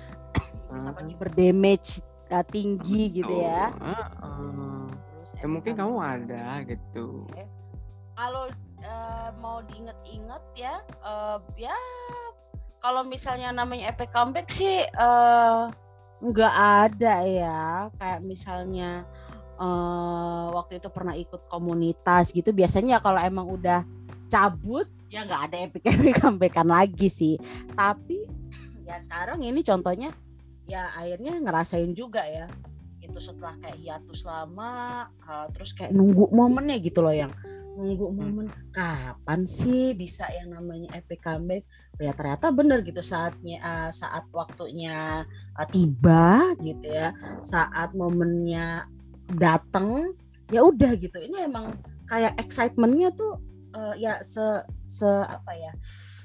Hmm. 0.71 0.95
berdamage 1.19 1.99
uh, 2.31 2.47
tinggi 2.47 3.11
Betul. 3.11 3.19
gitu 3.27 3.35
ya. 3.43 3.75
Uh, 3.83 3.91
uh. 4.23 4.87
ya 5.43 5.47
mungkin 5.51 5.75
kamu 5.75 5.99
ada 5.99 6.63
gitu. 6.63 7.27
Kalau 8.15 8.55
uh, 8.87 9.29
mau 9.43 9.67
diinget-inget 9.67 10.45
ya, 10.55 10.79
uh, 11.03 11.43
ya 11.59 11.75
kalau 12.81 13.05
misalnya 13.05 13.53
namanya 13.53 13.93
epic 13.93 14.11
comeback 14.11 14.49
sih 14.49 14.83
uh, 14.97 15.69
nggak 16.25 16.55
ada 16.89 17.15
ya. 17.25 17.63
Kayak 18.01 18.21
misalnya 18.25 19.05
uh, 19.61 20.53
waktu 20.57 20.81
itu 20.81 20.89
pernah 20.89 21.15
ikut 21.15 21.47
komunitas 21.47 22.33
gitu. 22.33 22.51
Biasanya 22.51 23.05
kalau 23.05 23.21
emang 23.21 23.47
udah 23.49 23.85
cabut 24.33 24.89
ya 25.13 25.29
nggak 25.29 25.43
ada 25.53 25.57
epic 25.69 25.83
epic 25.93 26.19
comebackan 26.19 26.69
lagi 26.69 27.09
sih. 27.13 27.37
Tapi 27.77 28.25
ya 28.89 28.97
sekarang 28.99 29.45
ini 29.45 29.61
contohnya 29.61 30.11
ya 30.65 30.91
akhirnya 30.97 31.39
ngerasain 31.39 31.93
juga 31.95 32.25
ya 32.27 32.47
itu 33.01 33.19
setelah 33.19 33.59
kayak 33.59 33.79
hiatus 33.81 34.23
lama 34.23 35.07
uh, 35.27 35.47
terus 35.51 35.75
kayak 35.75 35.91
nunggu 35.91 36.31
momennya 36.31 36.79
gitu 36.79 37.03
loh 37.03 37.11
yang 37.11 37.35
nunggu 37.79 38.07
hmm. 38.11 38.17
momen 38.17 38.49
kapan 38.75 39.47
sih 39.47 39.95
bisa 39.95 40.27
yang 40.31 40.55
namanya 40.55 40.97
epic 40.99 41.23
comeback? 41.23 41.63
Ya 42.01 42.17
ternyata 42.17 42.49
bener 42.51 42.81
gitu 42.81 43.05
saatnya 43.05 43.61
uh, 43.61 43.91
saat 43.93 44.25
waktunya 44.33 45.29
uh, 45.55 45.69
tiba 45.69 46.57
gitu 46.65 46.89
ya 46.89 47.13
saat 47.45 47.93
momennya 47.93 48.89
datang 49.37 50.17
ya 50.51 50.65
udah 50.65 50.97
gitu. 50.97 51.21
Ini 51.21 51.47
emang 51.47 51.77
kayak 52.09 52.41
excitementnya 52.41 53.15
tuh 53.15 53.39
uh, 53.77 53.95
ya 53.95 54.19
se 54.25 54.65
se 54.89 55.07
apa 55.07 55.53
ya 55.55 55.73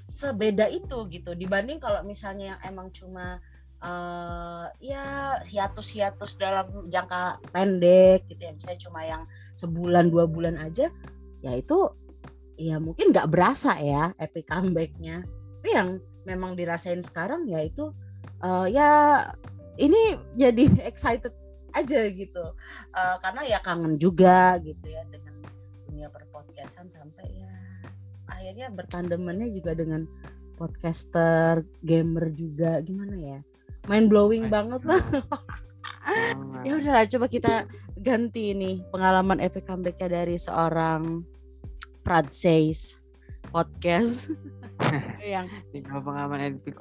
sebeda 0.09 0.71
itu 0.71 0.97
gitu. 1.11 1.35
Dibanding 1.35 1.77
kalau 1.77 2.01
misalnya 2.07 2.55
yang 2.55 2.61
emang 2.65 2.87
cuma 2.95 3.37
uh, 3.83 4.65
ya 4.81 5.37
hiatus-hiatus 5.43 6.39
dalam 6.39 6.89
jangka 6.89 7.43
pendek 7.51 8.25
gitu 8.31 8.41
ya. 8.41 8.53
Misalnya 8.55 8.79
cuma 8.81 9.01
yang 9.03 9.23
sebulan 9.59 10.07
dua 10.07 10.25
bulan 10.25 10.55
aja 10.61 10.89
ya 11.45 11.53
itu 11.53 11.93
ya 12.57 12.81
mungkin 12.81 13.13
nggak 13.13 13.29
berasa 13.29 13.77
ya 13.77 14.17
epic 14.17 14.49
comebacknya. 14.49 15.21
Tapi 15.61 15.69
yang 15.69 15.89
memang 16.25 16.57
dirasain 16.57 17.05
sekarang 17.05 17.45
ya 17.45 17.61
itu 17.61 17.93
uh, 18.41 18.65
ya 18.65 19.21
ini 19.77 20.17
jadi 20.33 20.65
excited 20.89 21.31
aja 21.77 22.01
gitu. 22.09 22.43
Uh, 22.89 23.15
karena 23.21 23.41
ya 23.45 23.59
kangen 23.61 24.01
juga 24.01 24.57
gitu 24.65 24.89
ya 24.89 25.05
dengan 25.05 25.37
dunia 25.85 26.09
perpodcastan 26.09 26.89
sampai 26.89 27.29
ya 27.29 27.53
akhirnya 28.25 28.73
bertandemannya 28.73 29.53
juga 29.53 29.77
dengan 29.77 30.09
podcaster 30.57 31.61
gamer 31.85 32.33
juga 32.33 32.81
gimana 32.81 33.15
ya? 33.15 33.39
Main 33.85 34.09
blowing 34.09 34.49
banget 34.49 34.81
lah. 34.81 35.03
Ya 36.65 36.77
udah 36.77 37.05
coba 37.05 37.25
kita 37.29 37.69
ganti 37.97 38.53
nih 38.53 38.81
pengalaman 38.89 39.41
epic 39.41 39.69
comebacknya 39.69 40.21
dari 40.21 40.37
seorang 40.37 41.21
Prad 42.05 42.29
Says 42.29 43.01
podcast 43.49 44.29
yang 45.25 45.49
pengalaman 45.73 46.53
epic 46.53 46.77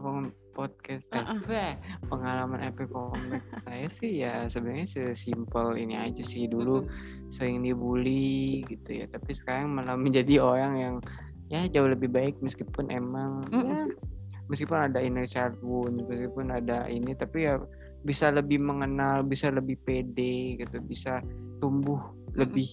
podcast 0.52 1.08
uh 1.16 1.32
-uh. 1.32 1.72
pengalaman 2.12 2.60
epic 2.60 2.92
comeback 2.92 3.40
saya 3.64 3.88
sih 3.88 4.20
ya 4.20 4.44
sebenarnya 4.44 4.84
sesimpel 4.84 5.80
ini 5.80 5.96
aja 5.96 6.20
sih 6.20 6.44
dulu 6.44 6.84
uh 6.84 6.84
-uh. 6.84 7.32
sering 7.32 7.64
dibully 7.64 8.68
gitu 8.68 9.00
ya 9.00 9.08
tapi 9.08 9.32
sekarang 9.32 9.72
malah 9.72 9.96
menjadi 10.04 10.44
orang 10.44 10.72
yang 10.76 10.94
ya 11.48 11.64
jauh 11.72 11.88
lebih 11.88 12.12
baik 12.12 12.36
meskipun 12.44 12.92
emang 12.92 13.48
uh 13.48 13.56
-uh. 13.56 13.64
ya 13.64 13.82
meskipun 14.52 14.76
ada 14.76 15.00
inner 15.00 15.24
child 15.24 15.56
wound 15.64 16.04
meskipun 16.04 16.52
ada 16.52 16.84
ini 16.84 17.16
tapi 17.16 17.48
ya 17.48 17.56
bisa 18.04 18.28
lebih 18.28 18.60
mengenal 18.60 19.24
bisa 19.24 19.48
lebih 19.48 19.80
pede 19.88 20.60
gitu 20.60 20.84
bisa 20.84 21.24
tumbuh 21.64 22.12
lebih 22.36 22.68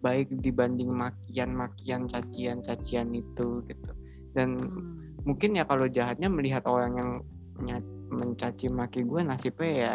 baik 0.00 0.32
dibanding 0.40 0.90
makian-makian 0.92 2.08
cacian-cacian 2.08 3.12
itu 3.12 3.64
gitu. 3.68 3.90
Dan 4.32 4.60
hmm. 4.60 5.24
mungkin 5.28 5.56
ya 5.56 5.64
kalau 5.68 5.86
jahatnya 5.86 6.28
melihat 6.32 6.64
orang 6.64 6.92
yang 6.96 7.10
mencaci 8.10 8.72
maki 8.72 9.06
gue 9.06 9.20
nasibnya 9.22 9.70
ya 9.70 9.94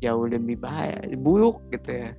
jauh 0.00 0.26
lebih 0.26 0.58
bahaya 0.58 0.98
buruk 1.20 1.60
gitu 1.70 2.08
ya. 2.08 2.10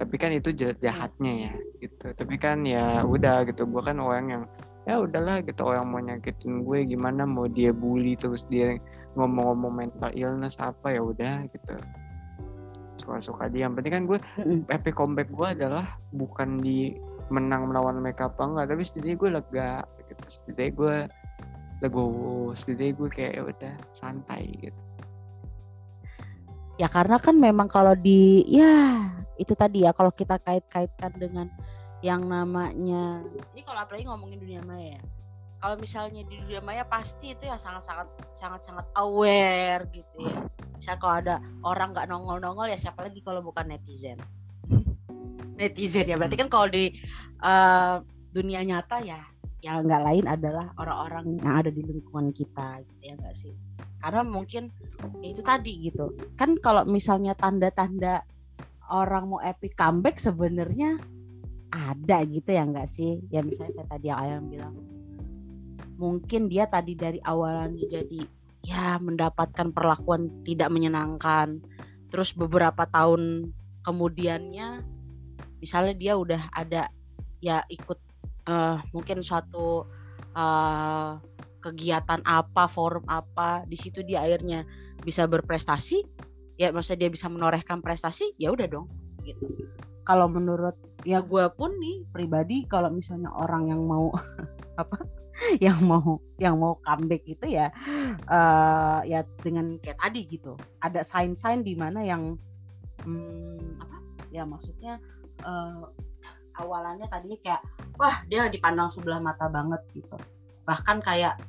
Tapi 0.00 0.14
kan 0.16 0.32
itu 0.32 0.56
jahatnya 0.56 1.32
ya 1.48 1.54
gitu. 1.84 2.06
Tapi 2.16 2.34
kan 2.40 2.64
ya 2.64 3.04
udah 3.04 3.44
gitu. 3.44 3.68
Gue 3.68 3.84
kan 3.84 4.00
orang 4.00 4.26
yang 4.32 4.42
ya 4.88 4.96
udahlah 4.96 5.44
gitu. 5.44 5.60
Orang 5.68 5.92
mau 5.92 6.00
nyakitin 6.00 6.64
gue 6.64 6.88
gimana? 6.88 7.28
Mau 7.28 7.44
dia 7.44 7.68
bully 7.76 8.16
terus 8.16 8.48
dia 8.48 8.80
ngomong-ngomong 9.18 9.74
mental 9.76 10.10
illness 10.16 10.56
apa 10.56 10.94
ya 10.96 11.02
udah 11.02 11.44
gitu 11.52 11.76
suka-suka 13.00 13.48
dia. 13.48 13.66
Yang 13.66 13.74
penting 13.80 13.92
kan 13.92 14.04
gue 14.06 14.18
mm-hmm. 14.20 14.60
epic 14.68 14.94
comeback 14.94 15.28
gue 15.32 15.48
adalah 15.48 15.96
bukan 16.12 16.60
di 16.60 16.94
menang 17.32 17.70
melawan 17.70 18.02
mereka 18.02 18.28
apa 18.28 18.42
enggak 18.42 18.66
tapi 18.74 18.82
setidaknya 18.84 19.16
gue 19.16 19.30
lega 19.40 19.70
gitu. 20.12 20.24
Setidaknya 20.28 20.72
gue 20.76 20.96
legowo 21.80 22.52
setidaknya 22.52 22.92
gue 23.00 23.08
kayak 23.08 23.32
ya 23.32 23.42
udah 23.48 23.74
santai 23.96 24.44
gitu. 24.60 24.80
Ya 26.76 26.88
karena 26.88 27.20
kan 27.20 27.36
memang 27.36 27.68
kalau 27.68 27.92
di 27.96 28.44
ya 28.48 29.08
itu 29.40 29.56
tadi 29.56 29.88
ya 29.88 29.96
kalau 29.96 30.12
kita 30.12 30.36
kait-kaitkan 30.40 31.16
dengan 31.16 31.48
yang 32.00 32.24
namanya 32.24 33.20
ini 33.52 33.60
kalau 33.64 33.84
apalagi 33.84 34.08
ngomongin 34.08 34.40
dunia 34.40 34.60
maya 34.64 34.96
ya 34.96 35.02
kalau 35.60 35.76
misalnya 35.76 36.24
di 36.24 36.40
dunia 36.40 36.64
maya 36.64 36.88
pasti 36.88 37.36
itu 37.36 37.44
yang 37.44 37.60
sangat-sangat 37.60 38.08
sangat-sangat 38.32 38.88
aware 38.96 39.84
gitu 39.92 40.24
ya. 40.24 40.40
Misal 40.80 40.96
kalau 40.96 41.14
ada 41.20 41.34
orang 41.60 41.92
nggak 41.92 42.08
nongol-nongol 42.08 42.72
ya 42.72 42.80
siapa 42.80 43.04
lagi 43.04 43.20
kalau 43.20 43.44
bukan 43.44 43.68
netizen? 43.68 44.16
Netizen 45.60 46.08
ya 46.08 46.16
berarti 46.16 46.40
kan 46.40 46.48
kalau 46.48 46.72
di 46.72 46.96
uh, 47.44 48.00
dunia 48.32 48.64
nyata 48.64 49.04
ya 49.04 49.20
yang 49.60 49.84
nggak 49.84 50.00
lain 50.00 50.24
adalah 50.24 50.72
orang-orang 50.80 51.36
yang 51.36 51.52
ada 51.60 51.68
di 51.68 51.84
lingkungan 51.84 52.32
kita 52.32 52.80
gitu 52.80 53.02
ya 53.04 53.12
enggak 53.20 53.36
sih? 53.36 53.52
Karena 54.00 54.24
mungkin 54.24 54.72
ya 55.20 55.28
itu 55.28 55.44
tadi 55.44 55.72
gitu. 55.92 56.16
Kan 56.40 56.56
kalau 56.56 56.88
misalnya 56.88 57.36
tanda-tanda 57.36 58.24
orang 58.88 59.28
mau 59.28 59.40
epic 59.44 59.76
comeback 59.76 60.16
sebenarnya 60.16 60.96
ada 61.68 62.24
gitu 62.24 62.48
ya 62.48 62.64
enggak 62.64 62.88
sih? 62.88 63.20
Ya 63.28 63.44
misalnya 63.44 63.84
kayak 63.84 63.90
tadi 63.92 64.08
yang 64.08 64.20
ayam 64.24 64.48
bilang 64.48 64.99
mungkin 66.00 66.48
dia 66.48 66.64
tadi 66.64 66.96
dari 66.96 67.20
awalan 67.20 67.76
jadi 67.76 68.24
ya 68.64 68.96
mendapatkan 68.96 69.68
perlakuan 69.76 70.40
tidak 70.40 70.72
menyenangkan. 70.72 71.60
Terus 72.08 72.32
beberapa 72.32 72.88
tahun 72.88 73.52
kemudiannya 73.84 74.80
misalnya 75.60 75.92
dia 75.92 76.16
udah 76.16 76.48
ada 76.56 76.88
ya 77.44 77.60
ikut 77.68 78.00
uh, 78.48 78.80
mungkin 78.96 79.20
suatu 79.20 79.84
uh, 80.32 81.20
kegiatan 81.60 82.24
apa 82.24 82.64
forum 82.64 83.04
apa 83.04 83.68
di 83.68 83.76
situ 83.76 84.00
dia 84.00 84.24
akhirnya 84.24 84.64
bisa 85.04 85.28
berprestasi 85.28 86.00
ya 86.56 86.72
maksudnya 86.72 87.08
dia 87.08 87.10
bisa 87.12 87.28
menorehkan 87.28 87.84
prestasi 87.84 88.32
ya 88.40 88.48
udah 88.48 88.68
dong 88.68 88.88
gitu. 89.28 89.44
Kalau 90.04 90.32
menurut 90.32 90.76
ya 91.04 91.20
gue 91.20 91.44
pun 91.52 91.76
nih 91.76 92.08
pribadi 92.08 92.64
kalau 92.64 92.88
misalnya 92.88 93.28
orang 93.36 93.68
yang 93.68 93.84
mau 93.84 94.08
apa 94.80 95.19
yang 95.64 95.78
mau 95.84 96.20
yang 96.36 96.56
mau 96.56 96.76
comeback 96.84 97.24
itu 97.24 97.46
ya 97.56 97.72
uh, 98.28 99.00
ya 99.04 99.24
dengan 99.40 99.76
kayak 99.80 99.98
tadi 100.00 100.20
gitu. 100.28 100.56
Ada 100.80 101.04
sign-sign 101.04 101.64
di 101.64 101.74
mana 101.76 102.04
yang 102.04 102.36
hmm, 103.04 103.80
apa 103.80 103.96
ya 104.30 104.44
maksudnya 104.44 105.00
uh, 105.44 105.88
awalannya 106.60 107.08
tadinya 107.08 107.38
kayak 107.40 107.62
wah 107.96 108.20
dia 108.28 108.48
dipandang 108.52 108.92
sebelah 108.92 109.20
mata 109.20 109.48
banget 109.48 109.80
gitu. 109.96 110.16
Bahkan 110.68 111.00
kayak 111.04 111.40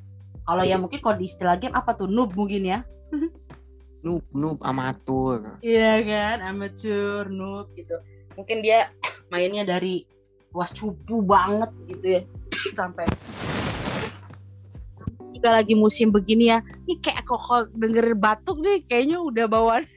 kalau 0.47 0.63
ya 0.65 0.75
mungkin 0.79 0.99
kalau 0.99 1.17
di 1.19 1.27
istilah 1.27 1.59
game 1.59 1.75
apa 1.75 1.93
tuh? 1.93 2.09
Noob 2.09 2.33
mungkin 2.33 2.65
ya? 2.65 2.79
Noob 4.05 4.25
noob 4.33 4.59
amatur. 4.65 5.61
Iya 5.61 6.01
kan? 6.01 6.37
Amatur 6.41 7.29
noob 7.29 7.69
gitu. 7.77 8.01
Mungkin 8.33 8.65
dia 8.65 8.89
mainnya 9.31 9.67
dari 9.67 10.07
wah 10.51 10.67
cupu 10.67 11.21
banget 11.21 11.71
gitu 11.85 12.05
ya. 12.19 12.21
Sampai 12.79 13.05
juga 15.41 15.57
lagi 15.57 15.73
musim 15.73 16.13
begini 16.13 16.53
ya. 16.53 16.61
Ini 16.85 17.01
kayak 17.01 17.25
kok 17.25 17.73
denger 17.73 18.13
batuk 18.13 18.61
nih 18.61 18.85
kayaknya 18.85 19.17
udah 19.17 19.49
bawaan. 19.49 19.89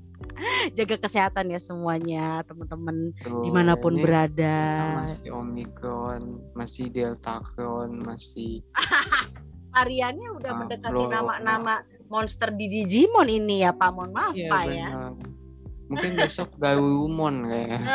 Jaga 0.80 0.96
kesehatan 0.96 1.52
ya 1.52 1.60
semuanya 1.60 2.40
teman-teman 2.48 3.12
di 3.20 3.50
mana 3.52 3.76
pun 3.76 4.00
berada. 4.00 4.96
masih 5.04 5.28
omikron 5.28 6.40
masih 6.56 6.88
delta 6.88 7.44
cron 7.52 8.00
masih 8.00 8.64
variannya 9.76 10.32
udah 10.40 10.52
mendekati 10.56 11.04
nama-nama 11.04 11.84
monster 12.08 12.48
di 12.48 12.72
Digimon 12.72 13.28
ini 13.28 13.60
ya 13.60 13.76
Pak. 13.76 13.92
Mohon 13.92 14.12
maaf 14.16 14.34
ya, 14.34 14.48
Pak 14.48 14.64
ya. 14.72 14.88
mungkin 15.92 16.16
besok 16.16 16.48
Garurumon 16.56 17.44
kayaknya. 17.44 17.80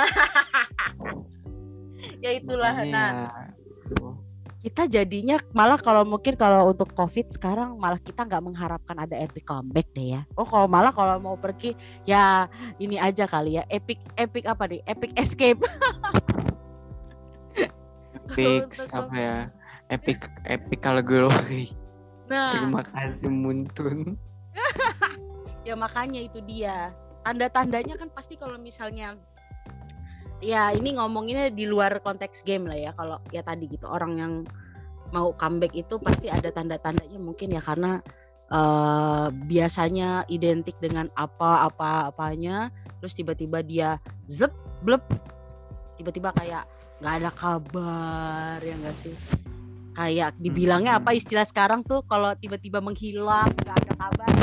Ya 2.17 2.33
itulah 2.33 2.73
nah 2.81 3.29
kita 4.67 4.83
jadinya 4.83 5.39
malah 5.55 5.79
kalau 5.79 6.03
mungkin 6.03 6.35
kalau 6.35 6.75
untuk 6.75 6.91
covid 6.91 7.31
sekarang 7.31 7.79
malah 7.79 8.03
kita 8.03 8.27
nggak 8.27 8.43
mengharapkan 8.43 8.99
ada 8.99 9.15
epic 9.15 9.47
comeback 9.47 9.87
deh 9.95 10.19
ya. 10.19 10.21
Oh 10.35 10.43
kalau 10.43 10.67
malah 10.67 10.91
kalau 10.91 11.15
mau 11.23 11.39
pergi 11.39 11.71
ya 12.03 12.51
ini 12.75 12.99
aja 12.99 13.23
kali 13.23 13.55
ya 13.55 13.63
epic 13.71 14.03
epic 14.19 14.43
apa 14.43 14.67
nih? 14.67 14.83
Epic 14.83 15.15
escape. 15.15 15.63
Epic 18.27 18.91
apa 18.91 19.15
ya? 19.15 19.37
Epic 19.87 20.27
epical 20.43 20.99
glory 20.99 21.71
nah. 22.27 22.51
Terima 22.51 22.83
kasih 22.83 23.31
Muntun. 23.31 24.19
Ya 25.67 25.75
makanya 25.75 26.23
itu 26.23 26.39
dia. 26.47 26.95
Tanda-tandanya 27.27 27.99
kan 27.99 28.07
pasti 28.07 28.39
kalau 28.39 28.55
misalnya 28.55 29.19
ya 30.43 30.69
ini 30.73 30.97
ngomonginnya 30.97 31.49
di 31.49 31.65
luar 31.65 31.99
konteks 32.01 32.45
game 32.45 32.69
lah 32.69 32.77
ya. 32.77 32.91
Kalau 32.93 33.21
ya 33.33 33.41
tadi 33.41 33.65
gitu 33.69 33.85
orang 33.89 34.13
yang 34.17 34.33
mau 35.11 35.31
comeback 35.33 35.73
itu 35.73 35.95
pasti 36.03 36.27
ada 36.27 36.51
tanda-tandanya 36.51 37.15
mungkin 37.15 37.55
ya 37.55 37.61
karena 37.63 38.03
uh, 38.51 39.31
biasanya 39.31 40.27
identik 40.27 40.75
dengan 40.83 41.07
apa 41.15 41.63
apa 41.63 42.11
apanya 42.11 42.67
terus 42.99 43.15
tiba-tiba 43.15 43.63
dia 43.63 44.03
zep 44.27 44.51
blep 44.83 45.03
tiba-tiba 45.95 46.35
kayak 46.35 46.67
nggak 46.99 47.13
ada 47.23 47.31
kabar 47.31 48.57
ya 48.59 48.73
enggak 48.75 48.97
sih? 48.99 49.15
Kayak 49.97 50.37
dibilangnya 50.37 51.01
apa 51.01 51.17
istilah 51.17 51.47
sekarang 51.47 51.81
tuh 51.81 52.05
kalau 52.05 52.35
tiba-tiba 52.37 52.83
menghilang 52.83 53.49
nggak 53.63 53.77
ada 53.81 53.93
kabar. 53.97 54.33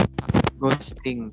Ghosting 0.58 1.30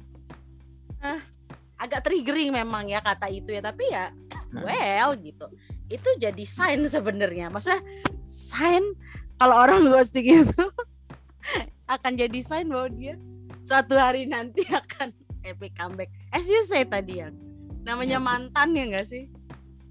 agak 1.81 2.05
triggering 2.05 2.53
memang 2.53 2.85
ya 2.85 3.01
kata 3.01 3.25
itu 3.33 3.57
ya 3.57 3.61
tapi 3.65 3.89
ya 3.89 4.13
nah. 4.53 4.61
well 4.61 5.17
gitu. 5.17 5.49
Itu 5.89 6.09
jadi 6.21 6.45
sign 6.45 6.85
sebenarnya. 6.85 7.49
Masa 7.49 7.81
sign 8.21 8.93
kalau 9.41 9.57
orang 9.57 9.81
ghosting 9.89 10.45
itu 10.45 10.63
akan 11.89 12.11
jadi 12.13 12.39
sign 12.45 12.69
bahwa 12.69 12.93
dia 12.93 13.17
suatu 13.65 13.97
hari 13.97 14.29
nanti 14.29 14.61
akan 14.81 15.09
epic 15.41 15.73
comeback. 15.73 16.13
As 16.29 16.45
you 16.45 16.61
say 16.69 16.85
tadi 16.85 17.25
ya 17.25 17.33
namanya 17.81 18.21
ya, 18.21 18.23
mantan 18.23 18.77
ya 18.77 18.85
enggak 18.85 19.09
sih? 19.09 19.25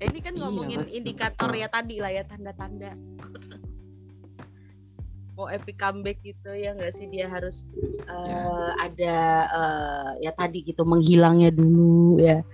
Ini 0.00 0.18
kan 0.24 0.32
iya, 0.32 0.40
ngomongin 0.46 0.80
iya, 0.88 0.96
indikator 0.96 1.52
ya 1.52 1.68
tadi 1.68 2.00
lah 2.00 2.08
ya 2.08 2.24
tanda-tanda 2.24 2.96
mau 5.40 5.48
epic 5.48 5.80
comeback 5.80 6.20
gitu 6.20 6.52
ya 6.52 6.76
nggak 6.76 6.92
sih? 6.92 7.08
Dia 7.08 7.32
harus 7.32 7.64
uh, 8.04 8.28
ya. 8.28 8.44
ada 8.84 9.16
uh, 9.48 10.10
ya 10.20 10.30
tadi 10.36 10.60
gitu 10.60 10.84
menghilangnya 10.84 11.48
dulu 11.48 12.20
ya. 12.20 12.44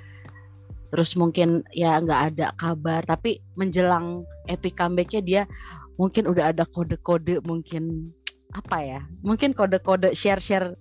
Terus 0.86 1.18
mungkin 1.18 1.66
ya 1.74 1.98
nggak 1.98 2.22
ada 2.32 2.54
kabar 2.54 3.02
tapi 3.02 3.42
menjelang 3.58 4.22
epic 4.46 4.78
comebacknya 4.78 5.22
dia 5.26 5.42
mungkin 5.98 6.30
udah 6.30 6.54
ada 6.54 6.62
kode-kode 6.62 7.42
mungkin 7.42 8.14
apa 8.54 8.78
ya 8.78 9.00
mungkin 9.26 9.56
kode-kode 9.56 10.14
share-share 10.14 10.78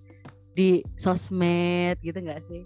di 0.54 0.86
sosmed 0.94 1.98
gitu 2.06 2.22
nggak 2.22 2.38
sih? 2.46 2.62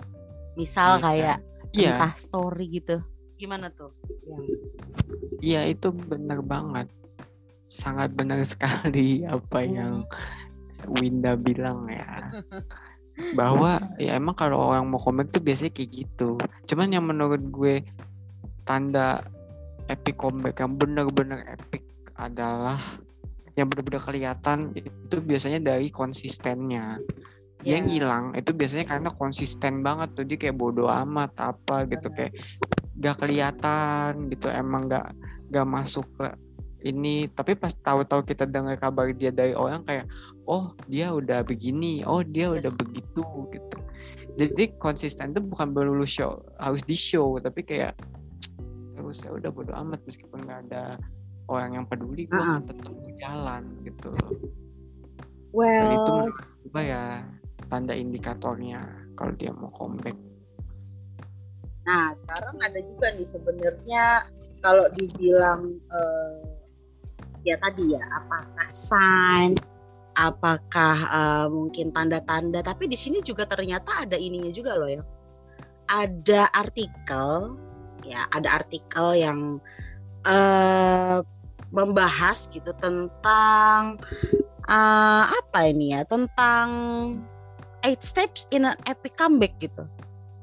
Misal 0.60 1.00
ya, 1.00 1.02
kayak 1.02 1.38
ya. 1.72 1.96
entah 1.96 2.12
story 2.20 2.76
gitu. 2.76 3.00
Gimana 3.40 3.72
tuh? 3.72 3.96
Iya 5.40 5.64
itu 5.72 5.88
benar 5.88 6.44
banget 6.44 6.99
sangat 7.70 8.10
benar 8.18 8.42
sekali 8.42 9.22
apa 9.22 9.62
hmm. 9.62 9.70
yang 9.70 9.94
Winda 10.98 11.38
bilang 11.38 11.86
ya. 11.86 12.34
Bahwa 13.38 13.78
ya 14.00 14.16
emang 14.16 14.34
kalau 14.34 14.72
orang 14.72 14.90
mau 14.90 14.98
komen 14.98 15.30
tuh 15.30 15.44
biasanya 15.44 15.76
kayak 15.76 15.90
gitu. 16.04 16.40
Cuman 16.66 16.90
yang 16.90 17.06
menurut 17.06 17.40
gue 17.52 17.84
tanda 18.66 19.22
epic 19.86 20.18
comeback 20.18 20.58
yang 20.58 20.74
benar-benar 20.80 21.44
epic 21.46 21.84
adalah 22.16 22.80
yang 23.58 23.68
benar-benar 23.68 24.02
kelihatan 24.02 24.72
itu 24.74 25.16
biasanya 25.22 25.62
dari 25.62 25.88
konsistennya. 25.88 26.98
Yeah. 27.60 27.76
yang 27.76 27.92
hilang 27.92 28.32
itu 28.40 28.56
biasanya 28.56 28.88
karena 28.88 29.12
konsisten 29.20 29.84
banget 29.84 30.16
tuh. 30.16 30.24
Dia 30.24 30.40
kayak 30.40 30.56
bodoh 30.56 30.88
amat 30.88 31.36
apa 31.36 31.84
gitu 31.92 32.08
kayak 32.08 32.32
gak 33.04 33.20
kelihatan 33.20 34.32
gitu. 34.32 34.48
Emang 34.48 34.88
gak 34.88 35.12
gak 35.52 35.68
masuk 35.68 36.08
ke 36.16 36.32
ini 36.84 37.28
tapi 37.32 37.52
pas 37.56 37.72
tahu-tahu 37.72 38.24
kita 38.24 38.48
dengar 38.48 38.76
kabar 38.80 39.12
dia 39.12 39.28
dari 39.28 39.52
orang 39.52 39.84
kayak 39.84 40.08
oh 40.48 40.72
dia 40.88 41.12
udah 41.12 41.44
begini 41.44 42.00
oh 42.08 42.24
dia 42.24 42.48
yes. 42.48 42.64
udah 42.64 42.72
begitu 42.80 43.24
gitu 43.52 43.78
jadi 44.40 44.72
konsisten 44.80 45.36
itu 45.36 45.40
bukan 45.44 45.76
melulu 45.76 46.06
show 46.08 46.40
harus 46.56 46.80
di 46.86 46.96
show 46.96 47.36
tapi 47.42 47.60
kayak 47.60 47.92
terus 48.96 49.20
ya 49.24 49.32
udah 49.32 49.50
bodo 49.52 49.72
amat 49.76 50.00
meskipun 50.08 50.44
nggak 50.44 50.60
ada 50.70 50.96
orang 51.50 51.82
yang 51.82 51.84
peduli 51.88 52.24
gue 52.30 52.38
-huh. 52.38 52.62
tetap 52.64 52.94
jalan 53.20 53.64
gitu 53.84 54.12
well 55.52 55.68
Dan 55.68 55.92
itu 55.92 56.12
menurut 56.70 56.86
ya 56.86 57.04
tanda 57.68 57.94
indikatornya 57.94 58.80
kalau 59.18 59.32
dia 59.36 59.52
mau 59.52 59.68
comeback 59.76 60.16
nah 61.84 62.12
sekarang 62.14 62.56
ada 62.60 62.80
juga 62.80 63.12
nih 63.16 63.28
sebenarnya 63.28 64.04
kalau 64.60 64.86
dibilang 64.92 65.80
uh, 65.88 66.59
ya 67.44 67.56
tadi 67.56 67.96
ya 67.96 68.02
apakah 68.20 68.68
sign 68.68 69.56
apakah 70.12 70.96
uh, 71.08 71.46
mungkin 71.48 71.94
tanda-tanda 71.94 72.60
tapi 72.60 72.90
di 72.90 72.98
sini 72.98 73.24
juga 73.24 73.48
ternyata 73.48 74.04
ada 74.04 74.18
ininya 74.18 74.52
juga 74.52 74.76
loh 74.76 74.90
ya 74.90 75.02
ada 75.88 76.50
artikel 76.52 77.56
ya 78.04 78.28
ada 78.30 78.60
artikel 78.60 79.16
yang 79.16 79.40
uh, 80.26 81.24
membahas 81.70 82.50
gitu 82.50 82.74
tentang 82.76 83.96
uh, 84.66 85.24
apa 85.30 85.70
ini 85.70 85.94
ya 85.96 86.02
tentang 86.04 86.68
eight 87.86 88.02
steps 88.04 88.50
in 88.52 88.68
an 88.68 88.76
epic 88.84 89.16
comeback 89.16 89.56
gitu 89.62 89.86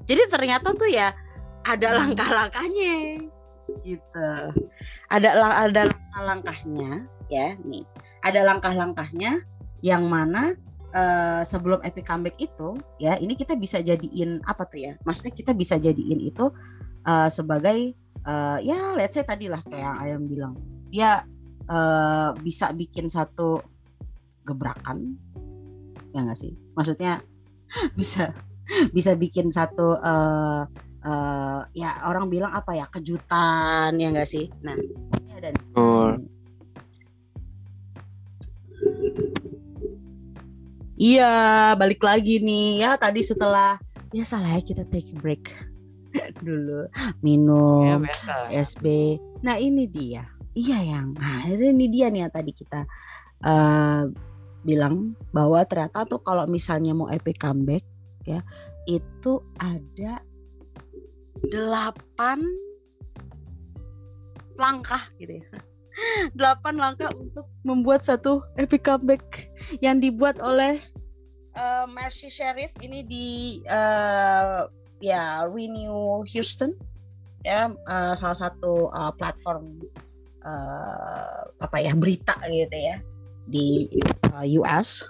jadi 0.07 0.25
ternyata 0.31 0.73
tuh 0.73 0.89
ya 0.89 1.11
ada 1.67 1.99
langkah-langkahnya 1.99 3.27
gitu. 3.83 4.31
Ada 5.07 5.29
ada 5.39 5.81
langkah-langkahnya 5.87 6.91
ya 7.31 7.55
nih. 7.63 7.83
Ada 8.23 8.43
langkah-langkahnya 8.43 9.39
yang 9.79 10.09
mana 10.11 10.51
uh, 10.91 11.41
sebelum 11.47 11.79
epic 11.85 12.07
comeback 12.07 12.35
itu 12.41 12.75
ya 12.99 13.15
ini 13.21 13.37
kita 13.37 13.55
bisa 13.55 13.79
jadiin 13.79 14.43
apa 14.43 14.67
tuh 14.67 14.79
ya? 14.83 14.93
Maksudnya 15.07 15.33
kita 15.35 15.51
bisa 15.55 15.79
jadiin 15.79 16.19
itu 16.19 16.51
uh, 17.07 17.29
sebagai 17.31 17.95
uh, 18.27 18.59
ya 18.59 18.95
let's 18.99 19.15
say 19.15 19.23
tadi 19.23 19.47
lah 19.47 19.63
kayak 19.63 19.95
ayam 20.03 20.27
bilang 20.27 20.59
dia 20.91 21.23
uh, 21.71 22.35
bisa 22.43 22.75
bikin 22.75 23.07
satu 23.07 23.63
gebrakan 24.43 25.15
ya 26.11 26.19
nggak 26.27 26.39
sih? 26.39 26.51
Maksudnya 26.75 27.23
bisa 27.99 28.35
bisa 28.91 29.15
bikin 29.15 29.47
satu 29.47 29.95
uh, 29.95 30.67
uh, 31.07 31.63
ya 31.71 32.03
orang 32.03 32.27
bilang 32.27 32.51
apa 32.51 32.75
ya 32.75 32.85
kejutan 32.91 33.95
ya 33.95 34.07
enggak 34.11 34.27
sih? 34.27 34.51
Nah 34.59 34.75
ini 34.75 35.31
ada 35.31 35.49
nih. 35.55 35.63
Oh. 35.79 36.19
Iya, 40.97 41.77
balik 41.77 42.01
lagi 42.01 42.41
nih. 42.41 42.81
Ya 42.81 42.97
tadi 42.97 43.21
setelah 43.21 43.77
ya 44.11 44.25
salah 44.25 44.57
ya 44.57 44.61
kita 44.65 44.83
take 44.89 45.13
a 45.13 45.17
break 45.21 45.53
dulu. 46.45 46.89
Minum 47.21 48.03
ya, 48.03 48.65
SB. 48.65 49.17
Nah 49.45 49.61
ini 49.61 49.85
dia, 49.85 50.25
iya 50.57 50.81
yang, 50.81 51.13
nah 51.13 51.45
ini 51.45 51.85
dia 51.85 52.09
nih 52.09 52.25
yang 52.25 52.33
tadi 52.33 52.49
kita 52.49 52.81
uh, 53.45 54.09
bilang 54.65 55.13
bahwa 55.29 55.61
ternyata 55.69 56.03
tuh 56.09 56.19
kalau 56.25 56.49
misalnya 56.49 56.97
mau 56.97 57.07
epic 57.13 57.37
comeback 57.37 57.85
ya 58.27 58.41
itu 58.89 59.39
ada 59.55 60.19
delapan 61.49 62.41
langkah 64.57 65.05
gitu 65.21 65.39
ya. 65.41 65.47
Delapan 66.37 66.77
langkah 66.77 67.09
untuk 67.17 67.49
membuat 67.65 68.05
satu 68.05 68.45
epic 68.57 68.85
comeback 68.85 69.49
yang 69.81 69.97
dibuat 69.97 70.37
oleh 70.41 70.77
uh, 71.57 71.89
Mercy 71.89 72.29
Sheriff 72.29 72.73
ini 72.85 73.01
di 73.01 73.27
uh, 73.65 74.69
ya 75.01 75.45
Renew 75.49 76.21
Houston 76.29 76.73
ya 77.45 77.69
uh, 77.69 78.13
salah 78.17 78.37
satu 78.37 78.89
uh, 78.93 79.13
platform 79.13 79.81
uh, 80.45 81.41
apa 81.61 81.77
ya 81.81 81.93
berita 81.93 82.37
gitu 82.45 82.77
ya 82.77 82.97
di 83.47 83.87
uh, 84.33 84.45
US. 84.61 85.07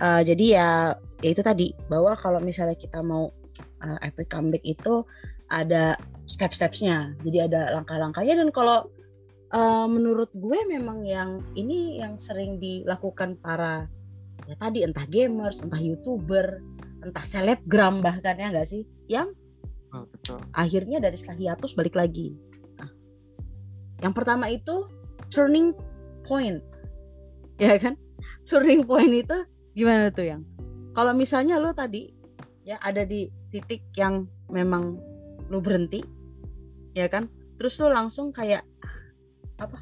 Uh, 0.00 0.24
jadi 0.24 0.44
ya, 0.56 0.68
ya 1.20 1.28
itu 1.28 1.42
tadi 1.44 1.76
bahwa 1.92 2.16
kalau 2.16 2.40
misalnya 2.40 2.72
kita 2.72 3.04
mau 3.04 3.28
uh, 3.82 3.98
epic 4.04 4.30
comeback 4.30 4.62
itu 4.64 5.04
ada 5.50 5.98
step-stepsnya. 6.30 7.18
Jadi 7.26 7.38
ada 7.50 7.74
langkah-langkahnya 7.74 8.38
dan 8.38 8.48
kalau 8.54 8.86
uh, 9.50 9.86
menurut 9.90 10.30
gue 10.34 10.58
memang 10.70 11.02
yang 11.02 11.42
ini 11.58 11.98
yang 11.98 12.14
sering 12.16 12.62
dilakukan 12.62 13.36
para 13.42 13.90
ya 14.48 14.56
tadi 14.56 14.82
entah 14.86 15.04
gamers 15.06 15.60
entah 15.60 15.78
youtuber 15.78 16.62
entah 17.00 17.24
selebgram 17.26 18.00
bahkan 18.00 18.38
ya 18.38 18.48
enggak 18.52 18.68
sih? 18.68 18.86
Yang 19.10 19.34
oh, 19.92 20.06
betul. 20.06 20.38
akhirnya 20.54 21.02
dari 21.02 21.16
setelah 21.18 21.38
hiatus 21.38 21.72
balik 21.74 21.98
lagi. 21.98 22.36
Nah, 22.78 22.90
yang 24.04 24.14
pertama 24.14 24.48
itu 24.52 24.86
turning 25.32 25.74
point. 26.22 26.62
Ya 27.58 27.76
kan? 27.76 27.96
Turning 28.44 28.84
point 28.84 29.10
itu 29.10 29.36
gimana 29.72 30.12
tuh 30.12 30.28
yang? 30.28 30.42
Kalau 30.92 31.14
misalnya 31.14 31.56
lo 31.56 31.72
tadi 31.72 32.12
ya 32.66 32.76
ada 32.82 33.06
di 33.06 33.39
titik 33.50 33.82
yang 33.98 34.30
memang 34.48 34.96
lu 35.50 35.58
berhenti 35.58 36.00
ya 36.94 37.10
kan? 37.10 37.26
Terus 37.58 37.76
lu 37.82 37.90
langsung 37.90 38.30
kayak 38.30 38.64
apa? 39.58 39.78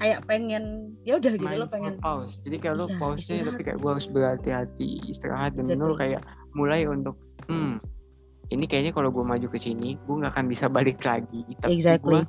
Kayak 0.00 0.24
pengen 0.26 0.96
ya 1.04 1.20
udah 1.20 1.32
gitu 1.36 1.56
lo 1.56 1.68
pengen 1.70 1.96
pause. 2.02 2.40
Jadi 2.42 2.56
kayak 2.58 2.76
lo 2.76 2.86
iya, 2.88 2.96
pause 2.98 3.26
nya 3.30 3.44
tapi 3.46 3.62
kayak 3.62 3.78
gue 3.78 3.90
harus 3.90 4.08
berhati-hati 4.10 4.90
istirahat 5.08 5.54
dan 5.56 5.70
exactly. 5.70 5.86
lo 5.86 5.94
kayak 5.96 6.22
mulai 6.58 6.84
untuk 6.84 7.16
hmm 7.46 7.78
ini 8.50 8.66
kayaknya 8.66 8.90
kalau 8.90 9.14
gue 9.14 9.22
maju 9.22 9.46
ke 9.46 9.58
sini 9.62 9.94
gue 9.94 10.14
nggak 10.18 10.34
akan 10.34 10.46
bisa 10.50 10.66
balik 10.76 10.98
lagi. 11.06 11.46
Tapi 11.62 11.78
exactly. 11.78 12.20
gue 12.20 12.22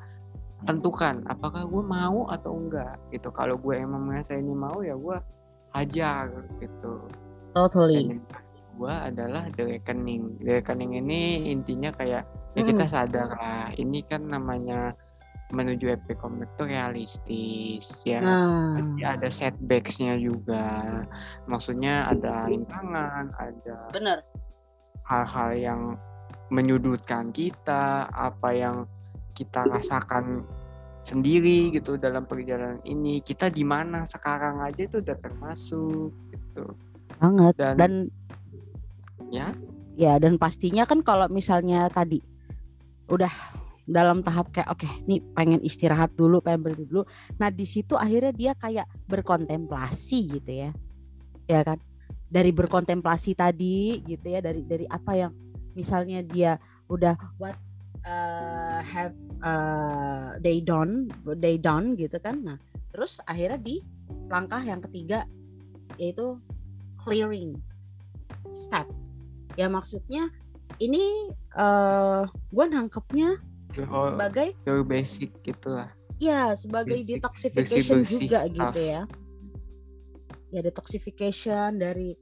tentukan 0.62 1.26
apakah 1.26 1.66
gue 1.66 1.84
mau 1.84 2.30
atau 2.30 2.54
enggak? 2.54 3.02
Gitu. 3.10 3.34
Kalau 3.34 3.58
gue 3.58 3.74
emang 3.74 4.06
merasa 4.06 4.38
ini 4.38 4.54
mau 4.54 4.86
ya 4.86 4.94
gue 4.94 5.18
hajar 5.74 6.30
gitu. 6.62 7.10
Totally 7.58 8.22
gua 8.76 9.12
adalah 9.12 9.48
the 9.56 9.78
reckoning. 9.78 10.40
The 10.42 10.62
reckoning 10.62 10.98
ini 11.00 11.52
intinya 11.52 11.92
kayak 11.96 12.24
ya 12.56 12.62
kita 12.62 12.86
sadar 12.92 13.32
lah 13.36 13.72
ini 13.80 14.04
kan 14.04 14.28
namanya 14.28 14.92
menuju 15.52 15.92
epic 15.92 16.18
comeback 16.20 16.50
itu 16.56 16.64
realistis 16.64 17.86
ya. 18.08 18.24
Hmm. 18.24 18.76
pasti 18.80 19.02
ada 19.04 19.28
setbacksnya 19.30 20.16
juga. 20.18 20.68
Maksudnya 21.46 22.08
ada 22.08 22.48
rintangan 22.48 23.36
ada 23.36 23.78
hal-hal 25.06 25.50
yang 25.56 25.82
menyudutkan 26.52 27.32
kita 27.32 28.08
apa 28.12 28.50
yang 28.56 28.76
kita 29.36 29.64
rasakan 29.68 30.44
sendiri 31.04 31.72
gitu 31.76 32.00
dalam 32.00 32.24
perjalanan 32.24 32.80
ini. 32.88 33.20
Kita 33.20 33.52
di 33.52 33.64
mana 33.68 34.08
sekarang 34.08 34.64
aja 34.64 34.82
itu 34.88 35.04
udah 35.04 35.18
termasuk 35.20 36.12
gitu. 36.32 36.66
Banget. 37.20 37.54
Dan, 37.60 37.76
dan 37.78 37.94
ya. 39.32 39.56
Ya 39.96 40.14
dan 40.20 40.36
pastinya 40.36 40.84
kan 40.88 41.04
kalau 41.04 41.28
misalnya 41.28 41.88
tadi 41.92 42.24
udah 43.12 43.32
dalam 43.92 44.24
tahap 44.24 44.54
kayak 44.56 44.72
oke 44.72 44.88
okay, 44.88 44.92
nih 45.04 45.20
pengen 45.36 45.60
istirahat 45.66 46.16
dulu 46.16 46.40
pengen 46.40 46.64
berhenti 46.64 46.86
dulu. 46.88 47.04
Nah 47.40 47.52
di 47.52 47.66
situ 47.68 48.00
akhirnya 48.00 48.32
dia 48.32 48.52
kayak 48.56 48.88
berkontemplasi 49.10 50.40
gitu 50.40 50.52
ya. 50.52 50.72
Ya 51.50 51.62
kan? 51.66 51.80
Dari 52.32 52.56
berkontemplasi 52.56 53.36
tadi 53.36 54.00
gitu 54.08 54.28
ya 54.32 54.40
dari 54.40 54.64
dari 54.64 54.88
apa 54.88 55.12
yang 55.20 55.32
misalnya 55.76 56.24
dia 56.24 56.56
udah 56.88 57.16
what 57.36 57.60
uh, 58.08 58.80
have 58.80 59.16
uh, 59.44 60.40
they 60.40 60.64
done 60.64 61.12
they 61.44 61.60
done 61.60 62.00
gitu 62.00 62.16
kan. 62.24 62.40
Nah 62.40 62.58
terus 62.96 63.20
akhirnya 63.28 63.60
di 63.60 63.84
langkah 64.32 64.64
yang 64.64 64.80
ketiga 64.80 65.28
yaitu 66.00 66.40
clearing 66.96 67.60
step 68.56 68.88
ya 69.60 69.68
maksudnya 69.68 70.32
ini 70.80 71.30
uh, 71.58 72.24
eh, 72.24 72.32
gue 72.32 72.66
nangkepnya 72.72 73.36
oh, 73.92 74.14
sebagai 74.14 74.56
very 74.64 74.86
basic 74.86 75.34
gitu 75.44 75.76
lah. 75.76 75.90
Ya 76.22 76.54
sebagai 76.54 77.02
basic, 77.02 77.20
detoxification 77.20 78.06
bersih, 78.06 78.20
juga 78.30 78.40
gitu 78.48 78.80
ya. 78.80 79.02
Ya 80.52 80.60
detoxification 80.64 81.82
dari 81.82 82.16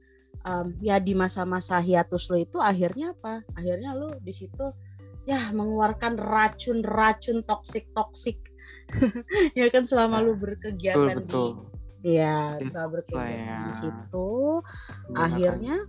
um, 0.46 0.74
ya 0.80 0.98
di 0.98 1.12
masa-masa 1.12 1.78
hiatus 1.78 2.32
lo 2.32 2.38
itu 2.40 2.58
akhirnya 2.58 3.12
apa? 3.14 3.44
Akhirnya 3.54 3.92
lo 3.94 4.16
di 4.18 4.32
situ 4.32 4.72
ya 5.28 5.52
mengeluarkan 5.52 6.16
racun-racun 6.16 7.44
toksik-toksik. 7.44 8.40
Ya 9.54 9.70
kan 9.70 9.86
selama 9.86 10.18
lu 10.18 10.34
berkegiatan 10.34 11.22
betul, 11.22 11.22
betul. 11.22 11.50
di 12.02 12.18
ya 12.18 12.58
selama 12.58 12.98
berkegiatan 12.98 13.70
di 13.70 13.72
situ 13.76 14.30
akhirnya 15.14 15.86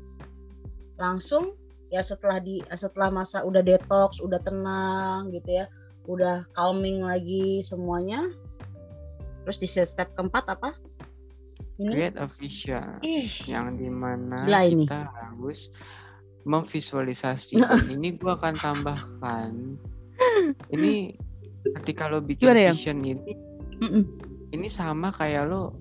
langsung 1.01 1.57
ya 1.91 1.99
setelah 2.05 2.39
di 2.39 2.63
setelah 2.71 3.11
masa 3.11 3.43
udah 3.43 3.59
detox 3.59 4.23
udah 4.23 4.39
tenang 4.39 5.33
gitu 5.33 5.59
ya 5.59 5.65
udah 6.07 6.47
calming 6.55 7.03
lagi 7.03 7.59
semuanya 7.65 8.31
terus 9.43 9.57
di 9.59 9.67
step 9.67 10.13
keempat 10.15 10.55
apa 10.55 10.71
ini 11.81 11.91
create 11.91 12.17
a 12.21 12.27
vision 12.29 12.87
Ih, 13.01 13.27
yang 13.49 13.75
di 13.75 13.89
mana 13.89 14.45
kita 14.45 14.69
ini. 14.71 14.85
harus 14.87 15.73
memvisualisasikan 16.45 17.89
ini 17.97 18.15
gua 18.15 18.37
akan 18.37 18.55
tambahkan 18.55 19.51
ini 20.73 21.17
ketika 21.81 22.07
lo 22.09 22.21
bikin 22.21 22.53
Gimana 22.53 22.71
ya? 22.71 22.73
vision 22.73 22.97
ini 23.03 23.33
Mm-mm. 23.81 24.03
ini 24.55 24.67
sama 24.69 25.09
kayak 25.11 25.49
lo 25.49 25.75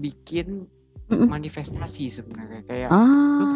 bikin 0.00 0.64
Mm-mm. 1.12 1.28
manifestasi 1.28 2.08
sebenarnya 2.08 2.64
kayak 2.64 2.88
ah. 2.90 2.98
lo 2.98 3.46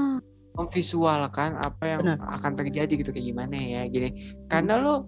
memvisualkan 0.57 1.61
apa 1.61 1.85
yang 1.85 2.01
Benar. 2.03 2.41
akan 2.41 2.53
terjadi 2.57 2.93
gitu 2.97 3.13
kayak 3.13 3.27
gimana 3.33 3.57
ya 3.57 3.83
gini 3.87 4.33
karena 4.49 4.81
lo 4.81 5.07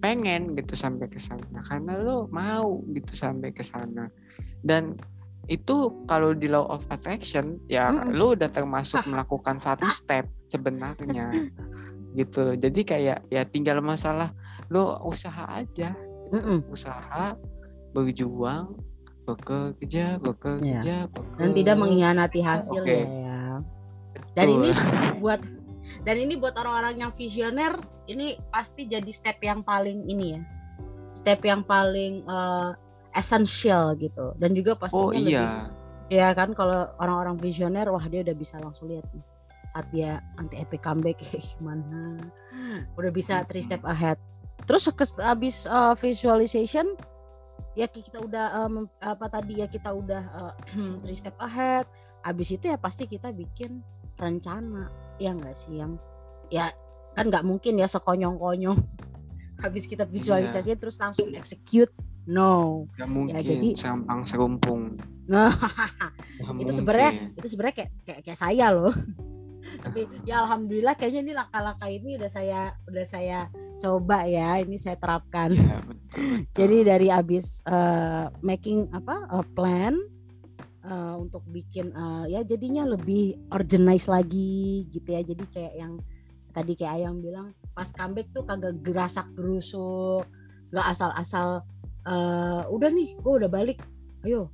pengen 0.00 0.56
gitu 0.56 0.72
sampai 0.72 1.06
ke 1.12 1.20
sana 1.20 1.60
karena 1.68 2.00
lo 2.00 2.26
mau 2.32 2.80
gitu 2.96 3.12
sampai 3.12 3.52
ke 3.52 3.60
sana 3.60 4.08
dan 4.64 4.96
itu 5.52 5.92
kalau 6.08 6.32
di 6.32 6.48
law 6.48 6.64
of 6.72 6.86
attraction 6.88 7.60
ya 7.68 7.92
mm. 7.92 8.16
lo 8.16 8.32
udah 8.32 8.48
termasuk 8.48 9.04
melakukan 9.04 9.60
satu 9.60 9.84
step 9.92 10.24
sebenarnya 10.48 11.28
gitu 12.18 12.56
jadi 12.56 12.80
kayak 12.82 13.18
ya 13.28 13.42
tinggal 13.44 13.78
masalah 13.84 14.32
lo 14.72 14.98
usaha 15.04 15.46
aja 15.52 15.92
gitu. 15.92 16.30
Mm 16.30 16.40
-mm. 16.40 16.58
usaha 16.70 17.34
berjuang 17.90 18.78
bekerja 19.26 20.18
bekerja, 20.22 20.64
ya. 20.64 21.06
bekerja 21.10 21.38
dan 21.38 21.50
tidak 21.54 21.76
mengkhianati 21.78 22.40
hasil 22.42 22.82
okay. 22.82 23.02
ya 23.02 23.19
dan 24.34 24.46
ini 24.48 24.70
buat 25.22 25.40
dan 26.06 26.16
ini 26.16 26.38
buat 26.38 26.56
orang-orang 26.56 27.04
yang 27.04 27.12
visioner 27.12 27.76
ini 28.08 28.40
pasti 28.50 28.88
jadi 28.88 29.10
step 29.12 29.38
yang 29.44 29.60
paling 29.62 30.06
ini 30.08 30.38
ya. 30.38 30.40
Step 31.14 31.42
yang 31.42 31.66
paling 31.66 32.22
uh, 32.26 32.72
essential 33.14 33.94
gitu. 33.98 34.32
Dan 34.38 34.54
juga 34.54 34.78
pastinya 34.78 35.06
oh, 35.06 35.12
iya. 35.12 35.26
lebih 35.26 35.78
ya 36.10 36.34
kan 36.34 36.50
kalau 36.58 36.90
orang-orang 36.98 37.38
visioner 37.38 37.86
wah 37.86 38.02
dia 38.10 38.26
udah 38.26 38.34
bisa 38.34 38.58
langsung 38.58 38.90
lihat 38.90 39.06
nih 39.14 39.22
saat 39.70 39.86
dia 39.94 40.18
anti 40.34 40.58
epic 40.58 40.82
comeback 40.82 41.20
kayak 41.22 41.46
gimana. 41.54 42.18
Udah 42.98 43.10
bisa 43.14 43.46
three 43.46 43.62
step 43.62 43.86
ahead. 43.86 44.18
Terus 44.66 44.90
habis 45.22 45.64
uh, 45.70 45.94
visualization 45.94 46.98
ya 47.78 47.86
kita 47.86 48.18
udah 48.18 48.66
um, 48.66 48.90
apa 48.98 49.30
tadi 49.30 49.62
ya 49.62 49.70
kita 49.70 49.94
udah 49.94 50.22
uh, 50.34 50.54
three 51.06 51.18
step 51.18 51.38
ahead. 51.38 51.86
Habis 52.26 52.58
itu 52.58 52.68
ya 52.68 52.76
pasti 52.76 53.06
kita 53.06 53.30
bikin 53.30 53.80
rencana 54.20 54.92
ya 55.16 55.32
enggak 55.32 55.56
sih 55.56 55.80
yang 55.80 55.96
ya 56.52 56.68
kan 57.16 57.28
nggak 57.28 57.44
mungkin 57.44 57.80
ya 57.80 57.88
sekonyong-konyong. 57.88 58.78
Habis 59.64 59.84
kita 59.84 60.08
visualisasi 60.08 60.72
iya. 60.72 60.78
terus 60.78 60.96
langsung 60.96 61.32
execute 61.36 61.92
no. 62.28 62.84
Gak 62.96 63.04
ya, 63.04 63.06
mungkin 63.08 63.34
ya, 63.36 63.42
jadi 63.44 63.68
sampang 63.76 64.28
serumpung. 64.28 64.82
Nah 65.30 65.54
itu 66.58 66.74
sebenarnya 66.74 67.30
itu 67.38 67.46
sebenarnya 67.54 67.76
kayak, 67.78 67.90
kayak 68.02 68.20
kayak 68.26 68.40
saya 68.42 68.66
loh. 68.74 68.90
Tapi 69.86 70.10
ya 70.26 70.42
alhamdulillah 70.42 70.98
kayaknya 70.98 71.20
ini 71.22 71.32
langkah-langkah 71.38 71.86
ini 71.86 72.18
udah 72.18 72.26
saya 72.26 72.74
udah 72.90 73.06
saya 73.06 73.46
coba 73.78 74.26
ya 74.26 74.58
ini 74.58 74.74
saya 74.74 74.98
terapkan. 74.98 75.54
Ya, 75.54 75.78
betul, 75.86 75.94
betul. 75.94 76.50
jadi 76.58 76.76
dari 76.82 77.08
abis 77.14 77.62
uh, 77.70 78.34
making 78.42 78.90
apa 78.90 79.30
uh, 79.30 79.46
plan 79.54 79.94
uh, 80.90 81.16
untuk 81.16 81.46
bikin 81.48 81.94
uh, 81.94 82.26
ya 82.26 82.42
jadinya 82.42 82.84
lebih 82.84 83.38
organize 83.54 84.10
lagi 84.10 84.90
gitu 84.90 85.08
ya. 85.08 85.22
Jadi 85.22 85.44
kayak 85.48 85.74
yang 85.78 85.92
tadi 86.50 86.74
kayak 86.74 87.00
ayam 87.00 87.22
bilang 87.22 87.54
pas 87.72 87.88
comeback 87.94 88.28
tuh 88.34 88.42
kagak 88.42 88.74
gerasak 88.82 89.30
gerusuk 89.38 90.26
nggak 90.70 90.86
asal-asal 90.86 91.62
uh, 92.06 92.62
udah 92.70 92.90
nih 92.90 93.14
gue 93.18 93.32
udah 93.42 93.50
balik 93.50 93.78
ayo 94.26 94.50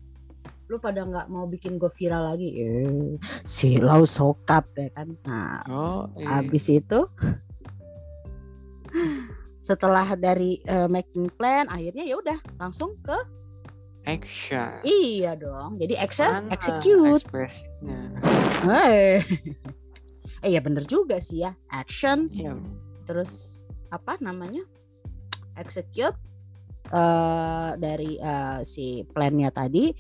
lu 0.67 0.83
pada 0.83 1.07
nggak 1.07 1.31
mau 1.31 1.47
bikin 1.47 1.79
gue 1.79 1.87
viral 1.87 2.35
lagi? 2.35 2.59
Eh, 2.59 3.15
si 3.47 3.79
lau 3.79 4.03
sokap 4.03 4.67
ya 4.75 4.91
kan. 4.91 5.15
Nah 5.23 5.63
oh, 5.71 6.11
iya. 6.19 6.43
habis 6.43 6.67
itu 6.67 7.07
setelah 9.63 10.07
dari 10.19 10.59
uh, 10.67 10.91
making 10.91 11.31
plan 11.39 11.71
akhirnya 11.71 12.03
ya 12.07 12.19
udah 12.19 12.39
langsung 12.59 12.99
ke 13.03 13.15
action. 14.07 14.81
Iya 14.87 15.35
dong. 15.37 15.77
Jadi 15.83 15.95
action 15.99 16.47
Mana 16.47 16.55
execute. 16.55 17.23
eh 18.67 19.21
eh 20.47 20.51
ya 20.55 20.61
bener 20.63 20.87
juga 20.87 21.19
sih 21.19 21.45
ya. 21.45 21.53
Action. 21.69 22.31
Iya. 22.33 22.57
terus 23.07 23.63
apa 23.95 24.19
namanya? 24.19 24.67
Execute 25.55 26.19
uh, 26.91 27.79
dari 27.79 28.19
uh, 28.19 28.63
si 28.67 29.07
plannya 29.15 29.51
tadi. 29.55 29.95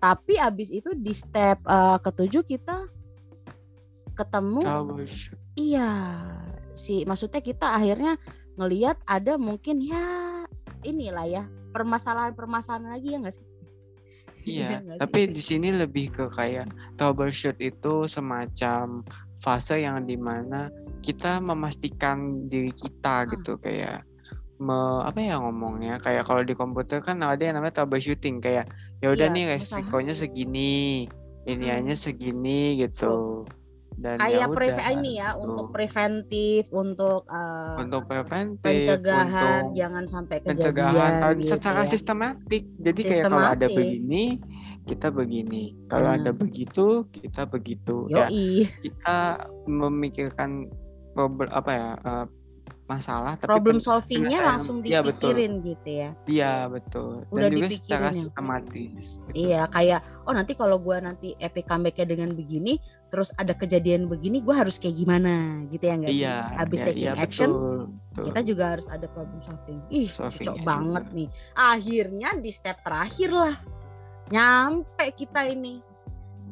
Tapi 0.00 0.36
abis 0.36 0.72
itu 0.72 0.92
di 0.96 1.12
step 1.16 1.60
uh, 1.64 1.96
ketujuh 2.00 2.44
kita 2.44 2.88
ketemu 4.16 4.60
iya. 5.56 5.92
Si 6.72 7.04
maksudnya 7.04 7.44
kita 7.44 7.74
akhirnya 7.74 8.16
ngelihat 8.56 8.96
ada 9.04 9.36
mungkin 9.36 9.80
ya 9.80 10.04
inilah 10.82 11.26
ya 11.28 11.44
permasalahan-permasalahan 11.78 12.90
lagi 12.90 13.08
ya 13.14 13.18
nggak 13.22 13.34
sih? 13.38 13.46
Iya, 14.48 14.68
ya 14.82 14.96
tapi 14.98 15.30
di 15.30 15.42
sini 15.42 15.70
lebih 15.70 16.10
ke 16.10 16.24
kayak 16.34 16.66
troubleshoot 16.98 17.56
itu 17.62 18.10
semacam 18.10 19.06
fase 19.38 19.86
yang 19.86 20.02
di 20.04 20.18
mana 20.18 20.66
kita 21.06 21.38
memastikan 21.38 22.50
diri 22.50 22.74
kita 22.74 23.22
hmm. 23.22 23.28
gitu 23.38 23.52
kayak 23.62 24.02
me, 24.58 25.06
apa 25.06 25.22
ya 25.22 25.38
ngomongnya 25.38 26.02
kayak 26.02 26.26
kalau 26.26 26.42
di 26.42 26.54
komputer 26.58 26.98
kan 26.98 27.22
ada 27.22 27.38
yang 27.38 27.54
namanya 27.54 27.82
troubleshooting 27.82 28.42
kayak 28.42 28.66
ya 28.98 29.14
udah 29.14 29.30
iya, 29.30 29.34
nih 29.34 29.44
resikonya 29.54 30.14
segini 30.18 31.06
iniannya 31.46 31.94
hmm. 31.94 32.04
segini 32.04 32.82
gitu 32.82 33.46
dan 33.98 34.16
kayak 34.22 34.38
ya 34.38 34.46
preve 34.46 34.82
ini 34.94 35.12
ya 35.18 35.34
gitu. 35.34 35.42
untuk 35.42 35.66
preventif 35.74 36.62
untuk 36.70 37.22
uh, 37.26 37.76
untuk 37.82 38.06
preventif 38.06 38.62
pencegahan 38.62 39.26
untuk 39.66 39.74
jangan 39.74 40.04
sampai 40.06 40.36
kejadian 40.38 40.54
pencegahan 40.54 41.34
gitu 41.42 41.50
secara 41.50 41.82
ya. 41.82 41.88
sistematik 41.90 42.62
jadi 42.78 43.00
sistematik. 43.02 43.10
kayak 43.10 43.24
kalau 43.26 43.48
ada 43.50 43.66
begini 43.66 44.24
kita 44.88 45.08
begini 45.12 45.64
kalau 45.90 46.08
hmm. 46.08 46.18
ada 46.22 46.30
begitu 46.32 46.86
kita 47.10 47.42
begitu 47.44 48.06
ya, 48.08 48.30
Yoi. 48.30 48.64
ya 48.64 48.68
kita 48.86 49.18
memikirkan 49.66 50.70
apa 51.50 51.70
ya 51.74 51.88
uh, 52.06 52.26
masalah 52.88 53.36
tapi 53.36 53.52
problem 53.52 53.76
solvingnya 53.76 54.40
langsung 54.40 54.80
iya, 54.80 55.04
dipikirin 55.04 55.60
ya, 55.60 55.64
gitu 55.68 55.88
ya? 55.92 56.10
Iya 56.24 56.52
betul. 56.72 57.12
Dan 57.28 57.36
Udah 57.36 57.48
juga 57.52 57.68
secara 57.68 58.08
ya. 58.08 58.16
sistematis 58.16 59.02
gitu. 59.28 59.36
iya 59.36 59.60
kayak 59.68 60.00
oh 60.24 60.32
nanti 60.32 60.56
kalau 60.56 60.80
gue 60.80 60.96
nanti 60.96 61.28
epic 61.36 61.68
comebacknya 61.68 62.08
dengan 62.08 62.32
begini 62.32 62.80
terus 63.12 63.32
ada 63.36 63.52
kejadian 63.52 64.08
begini 64.08 64.40
gue 64.40 64.54
harus 64.56 64.80
kayak 64.80 64.96
gimana? 64.96 65.64
Gitu 65.68 65.84
ya 65.84 65.94
nggak 66.00 66.12
iya, 66.16 66.34
sih? 66.48 66.56
Habis 66.56 66.78
iya, 66.80 66.86
taking 66.88 67.04
iya, 67.04 67.12
action 67.20 67.50
betul, 67.52 67.76
betul. 67.92 68.24
kita 68.32 68.40
juga 68.48 68.64
harus 68.72 68.86
ada 68.88 69.06
problem 69.12 69.40
solving. 69.44 69.78
Ih 69.92 70.08
cocok 70.08 70.56
banget 70.64 71.04
nih. 71.12 71.28
Akhirnya 71.52 72.30
di 72.40 72.50
step 72.50 72.80
terakhir 72.80 73.30
lah 73.36 73.56
nyampe 74.28 75.06
kita 75.16 75.44
ini 75.48 75.80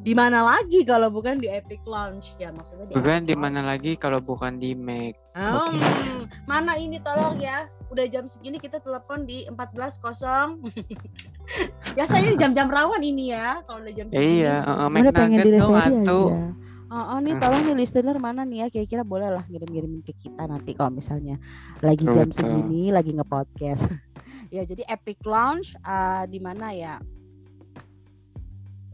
di 0.07 0.15
mana 0.15 0.39
lagi 0.39 0.87
kalau 0.87 1.11
bukan 1.11 1.35
di 1.43 1.51
Epic 1.51 1.83
Launch? 1.83 2.39
Ya 2.39 2.47
maksudnya 2.55 2.87
di 2.87 2.95
bukan 2.95 3.27
di 3.27 3.35
mana 3.35 3.59
lagi 3.59 3.99
kalau 3.99 4.23
bukan 4.23 4.55
di 4.55 4.71
Mac? 4.71 5.19
Oh, 5.35 5.67
okay. 5.67 6.31
mana 6.47 6.79
ini? 6.79 7.03
Tolong 7.03 7.43
ya. 7.43 7.67
Udah 7.91 8.07
jam 8.07 8.23
segini 8.23 8.55
kita 8.55 8.79
telepon 8.79 9.27
di 9.27 9.43
14.0 9.51 10.63
biasanya 11.95 12.31
jam-jam 12.41 12.71
rawan 12.71 13.03
ini 13.03 13.35
ya 13.35 13.59
kalau 13.67 13.83
udah 13.83 13.93
jam 13.99 14.07
segini. 14.07 14.47
Iya 14.47 14.63
uh, 14.63 14.87
Mac 14.87 15.11
pengen 15.11 15.43
di 15.43 15.59
aja. 15.59 15.91
Oh, 16.87 16.95
oh 16.95 17.19
nih 17.19 17.35
tolong 17.35 17.67
nih 17.67 17.75
listener 17.75 18.15
mana 18.15 18.47
nih 18.47 18.63
ya? 18.63 18.67
Kira-kira 18.71 19.03
boleh 19.03 19.27
lah 19.27 19.43
ngirim-ngirim 19.51 20.07
ke 20.07 20.15
kita 20.15 20.47
nanti 20.47 20.71
kalau 20.71 20.95
misalnya 20.95 21.35
lagi 21.83 22.07
jam 22.15 22.31
segini 22.31 22.95
lagi 22.95 23.11
nge-podcast. 23.11 23.91
ya 24.55 24.63
jadi 24.63 24.87
Epic 24.87 25.19
Launch 25.27 25.75
uh, 25.83 26.23
di 26.31 26.39
mana 26.39 26.71
ya 26.71 26.95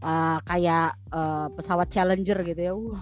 uh, 0.04 0.38
kayak 0.44 1.00
uh, 1.10 1.48
pesawat 1.56 1.88
Challenger 1.89 2.38
gitu 2.44 2.62
ya. 2.62 2.74
Uh. 2.76 3.00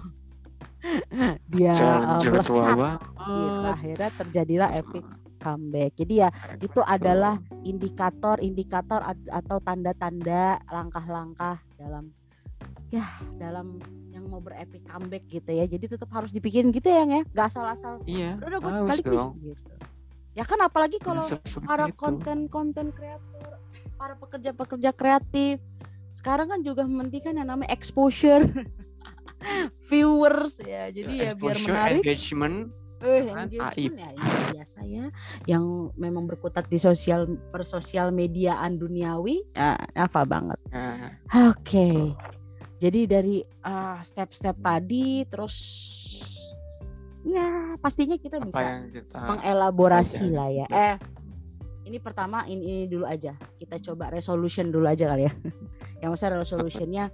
Dia 1.54 1.74
uh, 1.78 2.22
melesat 2.22 2.98
gitu. 3.18 3.66
Akhirnya 3.66 4.08
terjadilah 4.18 4.68
epic 4.78 5.04
comeback. 5.42 5.92
Jadi 5.98 6.14
ya 6.22 6.28
itu 6.62 6.80
adalah 6.86 7.38
indikator-indikator 7.66 9.02
atau 9.30 9.56
tanda-tanda 9.62 10.62
langkah-langkah 10.70 11.58
dalam 11.74 12.14
ya 12.94 13.06
dalam 13.40 13.82
yang 14.14 14.30
mau 14.30 14.38
berepic 14.38 14.86
comeback 14.86 15.26
gitu 15.26 15.50
ya. 15.50 15.66
Jadi 15.66 15.98
tetap 15.98 16.10
harus 16.14 16.30
dipikirin 16.30 16.70
gitu 16.70 16.86
ya, 16.86 17.02
ya. 17.06 17.22
Gak 17.34 17.46
asal-asal. 17.50 18.02
Iya. 18.06 18.38
Udah, 18.38 18.58
gue 18.62 18.70
balik 18.86 19.04
nih 19.06 19.54
gitu. 19.54 19.72
Ya 20.32 20.48
kan 20.48 20.64
apalagi 20.64 20.96
kalau 20.96 21.28
para 21.68 21.92
konten-konten 21.92 22.88
kreator, 22.96 23.60
para 24.00 24.16
pekerja-pekerja 24.16 24.90
kreatif 24.96 25.60
sekarang 26.12 26.52
kan 26.52 26.60
juga 26.60 26.84
mementingkan 26.84 27.40
yang 27.40 27.48
namanya 27.48 27.72
exposure. 27.72 28.44
Viewers 29.90 30.62
ya. 30.62 30.92
Jadi 30.92 31.12
ya, 31.18 31.32
ya 31.32 31.34
biar 31.34 31.58
menarik. 31.66 32.00
engagement. 32.04 32.70
Eh 33.02 33.26
engagement 33.26 33.98
ya 33.98 34.52
biasa 34.54 34.78
ya. 34.86 35.10
Yang 35.48 35.90
memang 35.98 36.30
berkutat 36.30 36.70
di 36.70 36.78
sosial 36.78 37.26
persosial 37.50 38.14
mediaan 38.14 38.78
duniawi 38.78 39.42
ya 39.56 39.74
apa 39.98 40.22
banget. 40.22 40.60
Nah. 40.70 41.18
oke. 41.50 41.58
Okay. 41.64 42.14
jadi 42.82 43.06
dari 43.06 43.38
uh, 43.62 44.02
step-step 44.02 44.58
tadi 44.58 45.22
terus 45.30 45.54
ya 47.22 47.78
pastinya 47.78 48.18
kita 48.18 48.42
apa 48.42 48.46
bisa 48.50 48.62
kita 48.90 49.18
mengelaborasi 49.22 50.26
lah 50.34 50.50
ya. 50.50 50.66
Eh 50.70 50.94
ini 51.86 51.98
pertama 51.98 52.46
ini, 52.46 52.62
ini 52.62 52.84
dulu 52.86 53.04
aja. 53.06 53.34
Kita 53.58 53.78
coba 53.82 54.10
resolution 54.12 54.70
dulu 54.70 54.86
aja 54.86 55.10
kali 55.10 55.26
ya. 55.26 55.32
Yang 56.02 56.10
besar 56.18 56.30
resolutionnya 56.34 57.10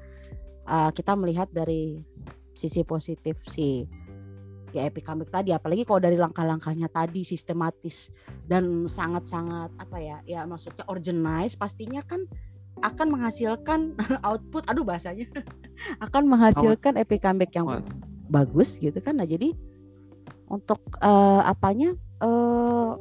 uh, 0.68 0.90
kita 0.92 1.16
melihat 1.16 1.48
dari 1.52 2.04
sisi 2.52 2.82
positif 2.82 3.38
si 3.48 3.86
ya 4.76 4.84
epic 4.84 5.08
comeback 5.08 5.32
tadi. 5.32 5.50
Apalagi 5.56 5.88
kalau 5.88 6.00
dari 6.02 6.16
langkah-langkahnya 6.20 6.92
tadi 6.92 7.24
sistematis 7.24 8.12
dan 8.44 8.84
sangat-sangat 8.84 9.72
apa 9.80 9.96
ya 9.96 10.16
ya 10.28 10.44
maksudnya 10.44 10.84
organize 10.92 11.56
pastinya 11.56 12.04
kan 12.04 12.28
akan 12.84 13.06
menghasilkan 13.10 13.96
output. 14.28 14.68
Aduh 14.70 14.86
bahasanya. 14.86 15.26
Akan 16.04 16.26
menghasilkan 16.26 16.98
epic 16.98 17.22
comeback 17.22 17.54
yang 17.54 17.82
bagus 18.30 18.78
gitu 18.78 18.98
kan. 18.98 19.18
Nah 19.18 19.26
jadi 19.26 19.54
untuk 20.50 20.80
uh, 21.02 21.42
apanya 21.44 21.94
uh, 22.22 22.98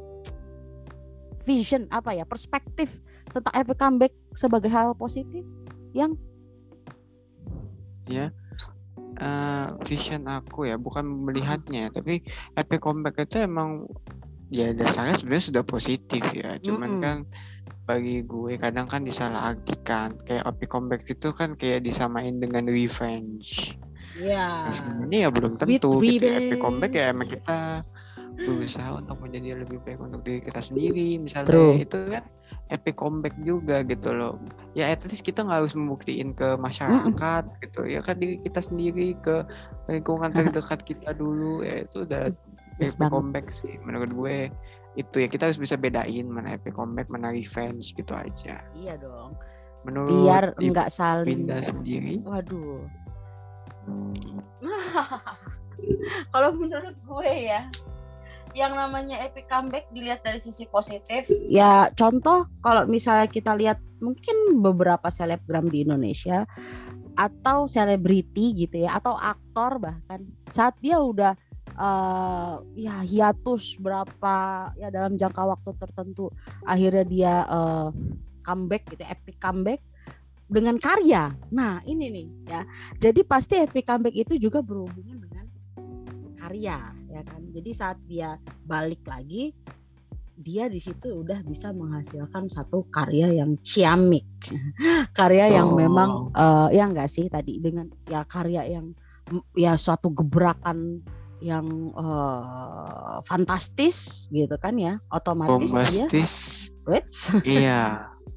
vision 1.48 1.88
apa 1.88 2.12
ya 2.12 2.28
perspektif 2.28 3.00
tentang 3.32 3.54
epic 3.56 3.80
comeback 3.80 4.12
sebagai 4.36 4.68
hal 4.68 4.92
positif 4.92 5.40
yang 5.96 6.12
ya. 8.04 8.28
Uh, 9.18 9.74
vision 9.82 10.30
aku 10.30 10.70
ya 10.70 10.78
bukan 10.78 11.02
melihatnya 11.02 11.90
tapi 11.90 12.22
epic 12.54 12.78
comeback 12.78 13.18
itu 13.18 13.42
emang 13.42 13.90
ya 14.54 14.70
dasarnya 14.70 15.18
sebenarnya 15.18 15.44
sudah 15.48 15.64
positif 15.64 16.22
ya. 16.36 16.60
Cuman 16.60 16.86
mm 16.86 16.94
-hmm. 16.94 17.02
kan 17.02 17.18
bagi 17.88 18.20
gue 18.28 18.60
kadang 18.60 18.84
kan 18.84 19.02
disalahartikan 19.02 20.12
kayak 20.28 20.44
epic 20.44 20.68
comeback 20.68 21.02
itu 21.08 21.32
kan 21.32 21.56
kayak 21.56 21.82
disamain 21.82 22.36
dengan 22.36 22.68
revenge. 22.68 23.74
Ya 24.20 24.68
yeah. 24.68 24.70
sebenarnya 24.70 25.18
ya 25.26 25.30
belum 25.32 25.52
tentu 25.56 25.98
gitu 26.04 26.28
epic 26.28 26.60
comeback 26.60 26.92
ya 26.94 27.10
emang 27.10 27.28
kita 27.32 27.82
berusaha 28.38 29.02
untuk 29.02 29.18
menjadi 29.18 29.66
lebih 29.66 29.82
baik 29.82 29.98
untuk 29.98 30.22
diri 30.22 30.38
kita 30.46 30.62
sendiri 30.62 31.18
misalnya 31.18 31.50
True. 31.50 31.82
itu 31.82 31.98
kan 32.06 32.24
epic 32.70 32.94
comeback 32.94 33.34
juga 33.42 33.82
gitu 33.82 34.14
loh. 34.14 34.38
Ya 34.78 34.94
at 34.94 35.02
least 35.08 35.26
kita 35.26 35.42
nggak 35.42 35.64
harus 35.64 35.74
membuktiin 35.74 36.36
ke 36.36 36.54
masyarakat 36.60 37.44
mm 37.48 37.56
gitu 37.66 37.80
ya 37.90 38.00
kan 38.04 38.22
diri 38.22 38.38
kita 38.46 38.62
sendiri 38.62 39.18
ke 39.24 39.42
lingkungan 39.90 40.30
terdekat 40.30 40.84
kita 40.86 41.10
dulu 41.16 41.66
ya 41.66 41.82
itu 41.82 42.06
udah 42.06 42.30
yes 42.78 42.94
epic 42.94 43.10
comeback 43.10 43.46
sih 43.56 43.74
menurut 43.82 44.10
gue. 44.14 44.38
Itu 44.98 45.22
ya 45.22 45.28
kita 45.30 45.50
harus 45.50 45.58
bisa 45.58 45.74
bedain 45.74 46.30
mana 46.30 46.54
epic 46.54 46.78
comeback 46.78 47.10
mana 47.10 47.34
revenge 47.34 47.90
gitu 47.98 48.14
aja. 48.14 48.62
Iya 48.78 48.94
dong. 49.02 49.34
Menurut 49.82 50.26
biar 50.26 50.54
enggak 50.58 50.90
saling 50.94 51.46
Winda 51.46 51.62
sendiri. 51.66 52.22
Waduh. 52.22 52.86
Kalau 56.34 56.50
menurut 56.52 56.96
gue 57.06 57.32
ya 57.48 57.70
yang 58.56 58.72
namanya 58.72 59.20
epic 59.24 59.48
comeback 59.48 59.88
dilihat 59.92 60.24
dari 60.24 60.40
sisi 60.40 60.64
positif 60.68 61.28
ya 61.48 61.88
contoh 61.92 62.48
kalau 62.64 62.84
misalnya 62.88 63.28
kita 63.28 63.52
lihat 63.56 63.78
mungkin 63.98 64.62
beberapa 64.62 65.10
selebgram 65.10 65.66
di 65.68 65.84
Indonesia 65.84 66.46
atau 67.18 67.66
selebriti 67.66 68.54
gitu 68.54 68.86
ya 68.86 68.94
atau 68.94 69.18
aktor 69.18 69.82
bahkan 69.82 70.22
saat 70.48 70.78
dia 70.78 71.02
udah 71.02 71.34
uh, 71.74 72.62
ya 72.78 73.02
hiatus 73.02 73.74
berapa 73.82 74.36
ya 74.78 74.88
dalam 74.88 75.18
jangka 75.18 75.42
waktu 75.42 75.70
tertentu 75.82 76.30
akhirnya 76.62 77.04
dia 77.04 77.34
uh, 77.50 77.90
comeback 78.46 78.86
gitu 78.94 79.04
epic 79.04 79.36
comeback 79.42 79.82
dengan 80.48 80.80
karya. 80.80 81.36
Nah, 81.52 81.84
ini 81.84 82.08
nih 82.08 82.26
ya. 82.48 82.64
Jadi 82.96 83.20
pasti 83.20 83.60
epic 83.60 83.84
comeback 83.84 84.16
itu 84.16 84.40
juga 84.40 84.64
berhubungan 84.64 85.20
dengan 85.20 85.44
karya 86.40 86.97
ya 87.18 87.22
kan. 87.26 87.42
Jadi 87.50 87.70
saat 87.74 87.98
dia 88.06 88.38
balik 88.62 89.02
lagi 89.04 89.50
dia 90.38 90.70
di 90.70 90.78
situ 90.78 91.26
udah 91.26 91.42
bisa 91.42 91.74
menghasilkan 91.74 92.46
satu 92.46 92.86
karya 92.94 93.42
yang 93.42 93.58
ciamik, 93.58 94.22
karya 95.18 95.50
oh. 95.50 95.54
yang 95.58 95.68
memang 95.74 96.10
uh, 96.30 96.70
ya 96.70 96.86
enggak 96.86 97.10
sih 97.10 97.26
tadi 97.26 97.58
dengan 97.58 97.90
ya 98.06 98.22
karya 98.22 98.62
yang 98.62 98.94
ya 99.58 99.74
suatu 99.74 100.14
gebrakan 100.14 101.02
yang 101.38 101.90
uh, 101.94 103.22
fantastis 103.26 104.26
gitu 104.30 104.54
kan 104.58 104.74
ya 104.78 104.98
otomatis 105.10 105.70
Bombastis. 105.70 105.94
dia 105.94 106.06
iya 107.46 107.82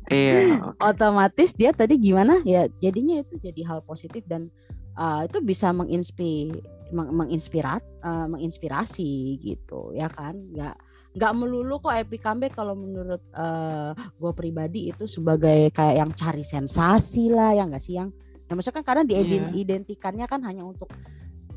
iya 0.09 0.61
otomatis 0.89 1.57
dia 1.57 1.73
tadi 1.73 1.97
gimana 1.97 2.41
ya 2.45 2.69
jadinya 2.77 3.21
itu 3.25 3.41
jadi 3.41 3.61
hal 3.65 3.81
positif 3.85 4.21
dan 4.29 4.53
uh, 4.97 5.25
itu 5.25 5.41
bisa 5.41 5.73
menginspirasi 5.73 6.61
menginspirat 6.91 7.83
uh, 8.03 8.27
menginspirasi 8.27 9.39
gitu 9.39 9.95
ya 9.95 10.11
kan 10.11 10.35
nggak 10.51 10.75
nggak 11.15 11.33
melulu 11.35 11.79
kok 11.79 11.95
epic 11.95 12.23
comeback 12.23 12.53
kalau 12.55 12.75
menurut 12.75 13.19
uh, 13.35 13.91
eh, 13.91 14.11
gue 14.19 14.31
pribadi 14.35 14.91
itu 14.91 15.07
sebagai 15.07 15.71
kayak 15.71 15.95
yang 15.99 16.11
cari 16.11 16.43
sensasi 16.43 17.31
lah 17.31 17.55
ya 17.55 17.67
nggak 17.67 17.83
sih 17.83 17.95
yang 17.99 18.11
ya 18.47 18.53
maksudnya 18.53 18.83
kan 18.83 18.85
karena 18.85 19.03
diidentikannya 19.07 20.27
yeah. 20.27 20.31
kan 20.31 20.43
hanya 20.43 20.63
untuk 20.67 20.91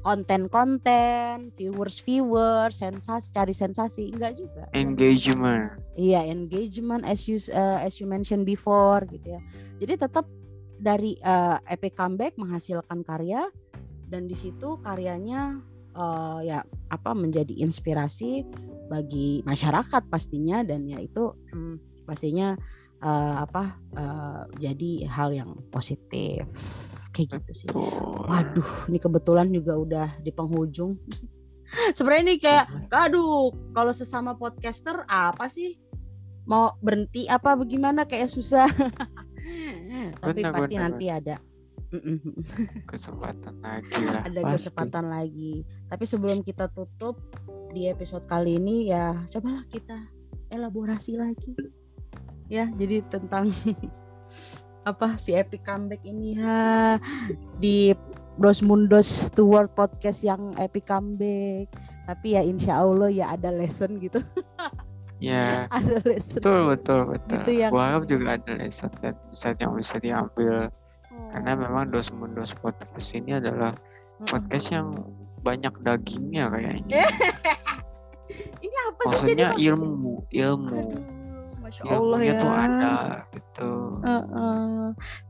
konten-konten, 0.05 1.49
viewers-viewers, 1.57 2.77
sensasi, 2.77 3.33
cari 3.33 3.57
sensasi, 3.57 4.13
enggak 4.13 4.37
juga. 4.37 4.69
Engagement. 4.77 5.81
Iya, 5.97 6.29
engagement 6.29 7.09
as 7.09 7.25
you 7.25 7.41
uh, 7.57 7.81
as 7.81 7.97
you 7.97 8.05
mentioned 8.05 8.45
before 8.45 9.01
gitu 9.09 9.41
ya. 9.41 9.41
Jadi 9.81 10.05
tetap 10.05 10.29
dari 10.77 11.17
uh, 11.25 11.57
epic 11.73 11.97
comeback 11.97 12.37
menghasilkan 12.37 13.01
karya 13.01 13.49
dan 14.09 14.29
di 14.29 14.37
situ 14.37 14.79
karyanya 14.83 15.61
uh, 15.97 16.41
ya 16.45 16.63
apa 16.91 17.11
menjadi 17.17 17.55
inspirasi 17.65 18.45
bagi 18.91 19.41
masyarakat 19.49 20.03
pastinya 20.13 20.61
dan 20.61 20.85
ya 20.85 21.01
itu 21.01 21.33
hmm, 21.53 22.05
pastinya 22.05 22.53
uh, 23.01 23.37
apa 23.43 23.81
uh, 23.97 24.43
jadi 24.61 25.09
hal 25.09 25.33
yang 25.33 25.51
positif 25.73 26.45
kayak 27.15 27.39
gitu 27.39 27.53
sih. 27.55 27.69
Waduh, 28.27 28.91
ini 28.91 28.99
kebetulan 28.99 29.49
juga 29.55 29.79
udah 29.79 30.09
di 30.19 30.35
penghujung. 30.35 30.99
Sebenarnya 31.97 32.23
ini 32.27 32.37
kayak, 32.43 32.67
aduh, 32.91 33.55
kalau 33.71 33.95
sesama 33.95 34.35
podcaster 34.35 35.07
apa 35.07 35.47
sih? 35.47 35.79
Mau 36.45 36.77
berhenti 36.83 37.25
apa 37.31 37.57
bagaimana 37.57 38.05
kayak 38.05 38.29
susah. 38.29 38.69
Tapi 40.25 40.41
benar, 40.43 40.53
pasti 40.53 40.75
benar, 40.77 40.85
nanti 40.91 41.07
ada 41.09 41.37
kesempatan 42.91 43.55
lagi 43.63 43.95
lah. 44.03 44.23
Ada 44.27 44.41
pasti. 44.43 44.55
kesempatan 44.59 45.05
lagi. 45.11 45.55
Tapi 45.91 46.05
sebelum 46.05 46.39
kita 46.43 46.71
tutup 46.73 47.19
di 47.75 47.91
episode 47.91 48.25
kali 48.31 48.59
ini 48.59 48.91
ya 48.91 49.15
cobalah 49.31 49.65
kita 49.71 49.99
elaborasi 50.51 51.19
lagi. 51.19 51.55
Ya, 52.53 52.69
jadi 52.77 53.01
tentang 53.09 53.51
apa 54.89 55.17
si 55.17 55.33
epic 55.33 55.65
comeback 55.65 56.05
ini 56.05 56.37
ha 56.37 57.01
di 57.57 57.97
Bros 58.37 58.61
Mundos 58.61 59.33
to 59.33 59.49
World 59.49 59.73
podcast 59.73 60.27
yang 60.27 60.55
epic 60.59 60.91
comeback. 60.91 61.71
Tapi 62.05 62.37
ya 62.37 62.43
insya 62.45 62.85
Allah 62.85 63.09
ya 63.09 63.33
ada 63.33 63.51
lesson 63.51 63.99
gitu. 64.01 64.21
Ya. 65.23 65.71
ada 65.73 66.05
lesson. 66.05 66.43
Betul 66.43 66.61
betul 66.75 67.01
betul. 67.09 67.39
Gitu 67.41 67.53
yang... 67.65 67.71
Gua 67.73 67.83
harap 67.87 68.05
juga 68.05 68.37
ada 68.37 68.53
lesson 68.61 68.93
dan 69.01 69.17
bisa 69.33 69.57
yang 69.57 69.73
bisa 69.73 69.97
diambil 69.97 70.69
karena 71.35 71.51
oh. 71.55 71.59
memang 71.67 71.85
dos 71.91 72.09
mundos 72.15 72.55
podcast 72.63 73.11
ini 73.15 73.39
adalah 73.39 73.75
podcast 74.31 74.71
yang 74.71 74.95
banyak 75.43 75.75
dagingnya 75.85 76.49
kayaknya 76.49 77.05
ini 78.65 78.77
apa 78.89 79.03
sih 79.03 79.09
maksudnya 79.11 79.49
jadi 79.53 79.75
ilmu 79.75 80.15
ilmu 80.33 80.85
Masya 81.61 81.83
Allah 81.91 82.21
ya 82.23 82.33
tuh 82.39 82.53
ada 82.53 82.95
gitu 83.35 83.71
uh, 84.01 84.11
uh. 84.17 84.85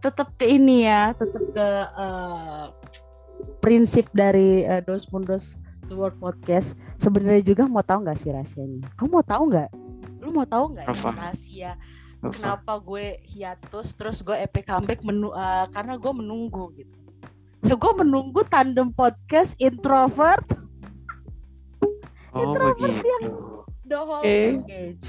tetap 0.04 0.28
ke 0.38 0.46
ini 0.46 0.86
ya 0.86 1.16
tetap 1.16 1.42
ke 1.50 1.68
uh, 1.98 2.70
prinsip 3.58 4.06
dari 4.14 4.62
uh, 4.68 4.84
dos 4.84 5.08
mundos 5.10 5.58
The 5.88 5.94
World 5.96 6.16
Podcast 6.20 6.76
sebenarnya 6.96 7.44
juga 7.44 7.68
mau 7.68 7.84
tahu 7.84 8.08
nggak 8.08 8.16
sih 8.16 8.32
rahasianya? 8.32 8.88
Kamu 8.96 9.20
mau 9.20 9.24
tahu 9.24 9.52
nggak? 9.52 9.70
Lu 10.24 10.32
mau 10.32 10.48
tahu 10.48 10.64
nggak 10.72 10.86
rahasia 10.88 11.76
kenapa 12.32 12.80
gue 12.80 13.20
hiatus 13.28 13.96
terus 13.98 14.24
gue 14.24 14.36
epic 14.38 14.64
comeback 14.68 15.00
menu 15.04 15.28
uh, 15.34 15.68
karena 15.68 15.98
gue 16.00 16.12
menunggu 16.12 16.72
gitu. 16.78 16.96
Ya 17.64 17.74
gue 17.76 17.92
menunggu 17.96 18.44
tandem 18.44 18.92
podcast 18.92 19.56
introvert. 19.56 20.44
Oh, 22.34 22.40
introvert 22.40 22.92
begitu. 22.92 23.08
yang 23.08 23.24
the 23.88 23.98
whole 24.00 24.20
okay. 24.20 24.60
package. 24.60 25.04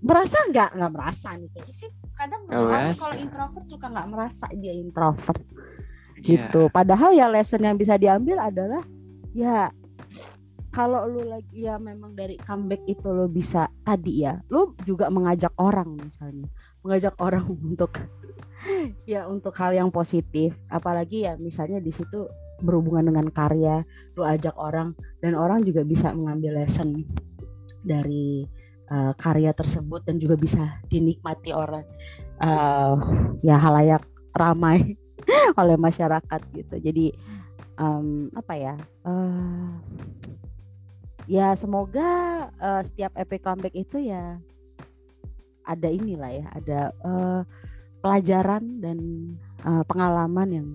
Merasa 0.00 0.36
nggak? 0.48 0.70
Nggak 0.80 0.92
merasa 0.92 1.28
nih 1.36 1.48
kayaknya 1.52 1.74
sih. 1.76 1.90
Kadang 2.16 2.42
kalau 2.48 3.16
introvert 3.16 3.66
suka 3.68 3.86
nggak 3.88 4.08
merasa 4.08 4.46
dia 4.56 4.72
introvert. 4.72 5.40
Yeah. 6.20 6.48
gitu. 6.48 6.68
Padahal 6.68 7.16
ya 7.16 7.26
lesson 7.28 7.64
yang 7.64 7.76
bisa 7.80 7.96
diambil 7.96 8.40
adalah 8.40 8.84
ya 9.32 9.72
kalau 10.70 11.06
lu 11.10 11.26
lagi 11.26 11.66
ya 11.66 11.76
memang 11.82 12.14
dari 12.14 12.38
comeback 12.38 12.86
itu 12.86 13.10
lo 13.10 13.26
bisa 13.26 13.66
tadi 13.82 14.22
ya 14.22 14.38
lu 14.50 14.74
juga 14.86 15.10
mengajak 15.10 15.50
orang 15.58 15.98
misalnya 15.98 16.46
mengajak 16.86 17.14
orang 17.26 17.44
untuk 17.50 17.98
ya 19.08 19.26
untuk 19.28 19.56
hal 19.56 19.72
yang 19.72 19.90
positif. 19.92 20.54
Apalagi 20.68 21.26
ya 21.28 21.36
misalnya 21.40 21.80
di 21.80 21.92
situ 21.92 22.28
berhubungan 22.60 23.08
dengan 23.08 23.26
karya 23.32 23.80
lu 24.14 24.22
ajak 24.22 24.52
orang 24.60 24.92
dan 25.24 25.32
orang 25.32 25.64
juga 25.64 25.80
bisa 25.80 26.12
mengambil 26.12 26.60
lesson 26.60 27.08
dari 27.80 28.44
uh, 28.92 29.16
karya 29.16 29.56
tersebut 29.56 30.04
dan 30.04 30.20
juga 30.20 30.36
bisa 30.36 30.76
dinikmati 30.92 31.56
orang 31.56 31.88
uh, 32.36 33.00
ya 33.40 33.56
halayak 33.56 34.04
ramai 34.36 35.00
oleh 35.60 35.76
masyarakat 35.80 36.40
gitu. 36.52 36.76
Jadi 36.76 37.06
um, 37.80 38.28
apa 38.36 38.54
ya 38.60 38.74
uh, 39.08 39.80
ya 41.30 41.54
semoga 41.54 42.10
uh, 42.58 42.82
setiap 42.82 43.14
epic 43.14 43.46
comeback 43.46 43.70
itu 43.78 44.10
ya 44.10 44.42
ada 45.62 45.86
inilah 45.86 46.30
ya 46.34 46.46
ada 46.58 46.80
uh, 47.06 47.40
pelajaran 48.02 48.82
dan 48.82 48.98
uh, 49.62 49.86
pengalaman 49.86 50.48
yang 50.50 50.68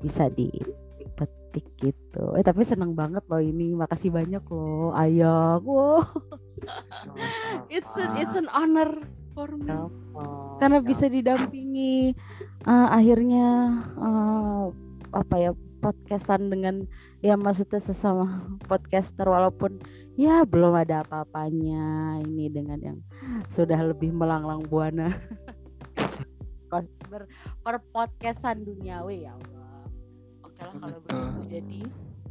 bisa 0.00 0.32
dipetik 0.32 1.68
gitu. 1.76 2.24
Eh 2.38 2.40
tapi 2.40 2.64
seneng 2.64 2.96
banget 2.96 3.20
loh 3.28 3.42
ini. 3.44 3.76
Makasih 3.76 4.08
banyak 4.08 4.40
loh 4.48 4.96
ayah 4.96 5.60
wow. 5.60 6.00
It's 7.68 7.92
an, 8.00 8.16
it's 8.16 8.38
an 8.38 8.48
honor 8.48 9.04
for 9.36 9.52
me. 9.52 9.76
Karena 10.56 10.80
bisa 10.80 11.12
didampingi 11.12 12.16
uh, 12.64 12.88
akhirnya 12.88 13.76
uh, 14.00 14.72
apa 15.12 15.34
ya 15.36 15.50
podcastan 15.82 16.46
dengan 16.46 16.86
ya 17.18 17.34
maksudnya 17.34 17.82
sesama 17.82 18.46
podcaster 18.70 19.26
walaupun 19.26 19.82
ya 20.14 20.46
belum 20.46 20.78
ada 20.78 21.02
apa-apanya 21.02 22.22
ini 22.22 22.46
dengan 22.46 22.78
yang 22.78 22.98
sudah 23.50 23.76
lebih 23.82 24.14
melanglang 24.14 24.62
buana. 24.70 25.10
Ber, 26.72 27.28
per 27.60 27.84
podcastan 27.92 28.64
duniawi 28.64 29.28
ya 29.28 29.36
Allah. 29.36 29.84
Oke 30.46 30.60
lah 30.64 30.74
kalau 30.80 30.98
begitu. 31.04 31.40
Jadi 31.52 31.80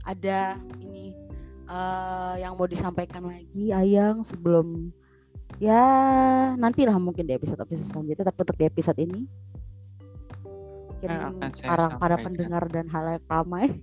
ada 0.01 0.57
ini 0.81 1.13
uh, 1.69 2.35
yang 2.41 2.57
mau 2.57 2.65
disampaikan 2.65 3.29
lagi 3.29 3.69
Ayang 3.69 4.25
sebelum 4.25 4.89
ya 5.61 5.83
nantilah 6.57 6.97
mungkin 6.97 7.29
di 7.29 7.37
episode 7.37 7.61
episode 7.61 7.85
selanjutnya 7.85 8.25
tapi 8.25 8.39
untuk 8.41 8.57
di 8.57 8.65
episode 8.65 8.97
ini 8.97 9.29
mungkin 11.01 11.51
para 11.65 11.85
para 11.97 12.15
pendengar 12.21 12.63
dan 12.69 12.85
hal 12.89 13.17
yang 13.17 13.25
ramai. 13.29 13.65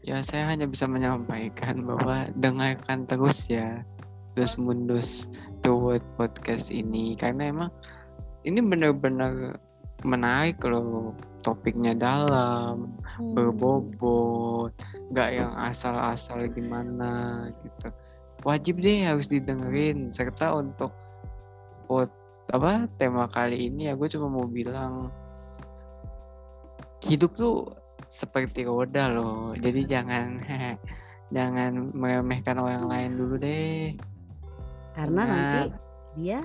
Ya 0.00 0.24
saya 0.24 0.48
hanya 0.48 0.64
bisa 0.64 0.88
menyampaikan 0.88 1.84
bahwa 1.84 2.32
dengarkan 2.32 3.04
terus 3.04 3.44
ya 3.52 3.84
Dos 4.32 4.56
Mundus 4.56 5.28
Toward 5.60 6.00
Podcast 6.16 6.72
ini. 6.72 7.12
Karena 7.20 7.52
emang 7.52 7.68
ini 8.48 8.64
benar-benar 8.64 9.60
menarik 10.00 10.56
loh 10.64 11.12
topiknya 11.44 11.92
dalam 11.92 12.96
Hmm. 13.20 13.36
berbobot 13.36 14.72
nggak 15.12 15.30
yang 15.36 15.52
asal-asal 15.60 16.48
gimana 16.48 17.44
gitu. 17.60 17.92
Wajib 18.48 18.80
deh 18.80 19.04
harus 19.04 19.28
didengerin 19.28 20.08
serta 20.08 20.56
untuk 20.56 20.96
pot 21.84 22.08
apa 22.50 22.88
tema 22.96 23.28
kali 23.28 23.68
ini 23.68 23.92
ya 23.92 23.94
gue 23.94 24.08
cuma 24.08 24.32
mau 24.32 24.48
bilang 24.48 25.12
hidup 27.04 27.32
tuh 27.36 27.72
seperti 28.08 28.66
roda 28.66 29.08
loh. 29.08 29.52
Jadi 29.56 29.86
jangan 29.86 30.40
jangan 31.36 31.94
meremehkan 31.94 32.58
orang 32.58 32.90
lain 32.90 33.10
dulu 33.16 33.34
deh. 33.38 33.94
Karena 34.94 35.22
nanti 35.24 35.60
dia 36.18 36.40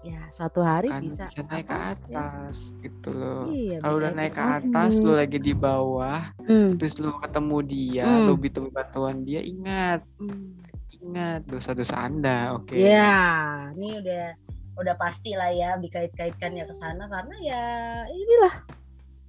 ya 0.00 0.16
suatu 0.32 0.64
hari 0.64 0.88
kan 0.88 1.04
bisa 1.04 1.28
bisa 1.28 1.44
naik 1.44 1.68
ke 1.68 1.76
apa, 1.76 1.84
ya, 1.84 1.92
atas 1.92 2.72
gitu 2.80 3.10
loh. 3.12 3.52
Iya, 3.52 3.76
kalau 3.84 3.96
udah 4.00 4.12
naik 4.16 4.32
ke 4.32 4.44
atas 4.64 4.92
Hmm. 4.96 5.04
lu 5.04 5.12
lagi 5.12 5.38
di 5.38 5.52
bawah 5.52 6.20
Hmm, 6.40 6.80
terus 6.80 6.96
lu 6.96 7.12
ketemu 7.20 7.56
dia 7.68 8.08
Hmm. 8.08 8.24
lu 8.24 8.34
butuh 8.40 8.64
bantuan 8.72 9.22
dia 9.28 9.40
ingat. 9.44 10.00
Hmm. 10.16 10.56
ingat 11.00 11.48
dosa-dosa 11.48 11.96
anda 11.96 12.52
oke. 12.52 12.76
Ya, 12.76 13.72
ini 13.72 14.04
udah 14.04 14.36
udah 14.76 14.94
pasti 15.00 15.32
lah 15.32 15.48
ya 15.48 15.80
dikait-kaitkannya 15.80 16.68
ke 16.68 16.74
sana 16.76 17.08
karena 17.08 17.36
ya 17.40 17.64
inilah 18.04 18.54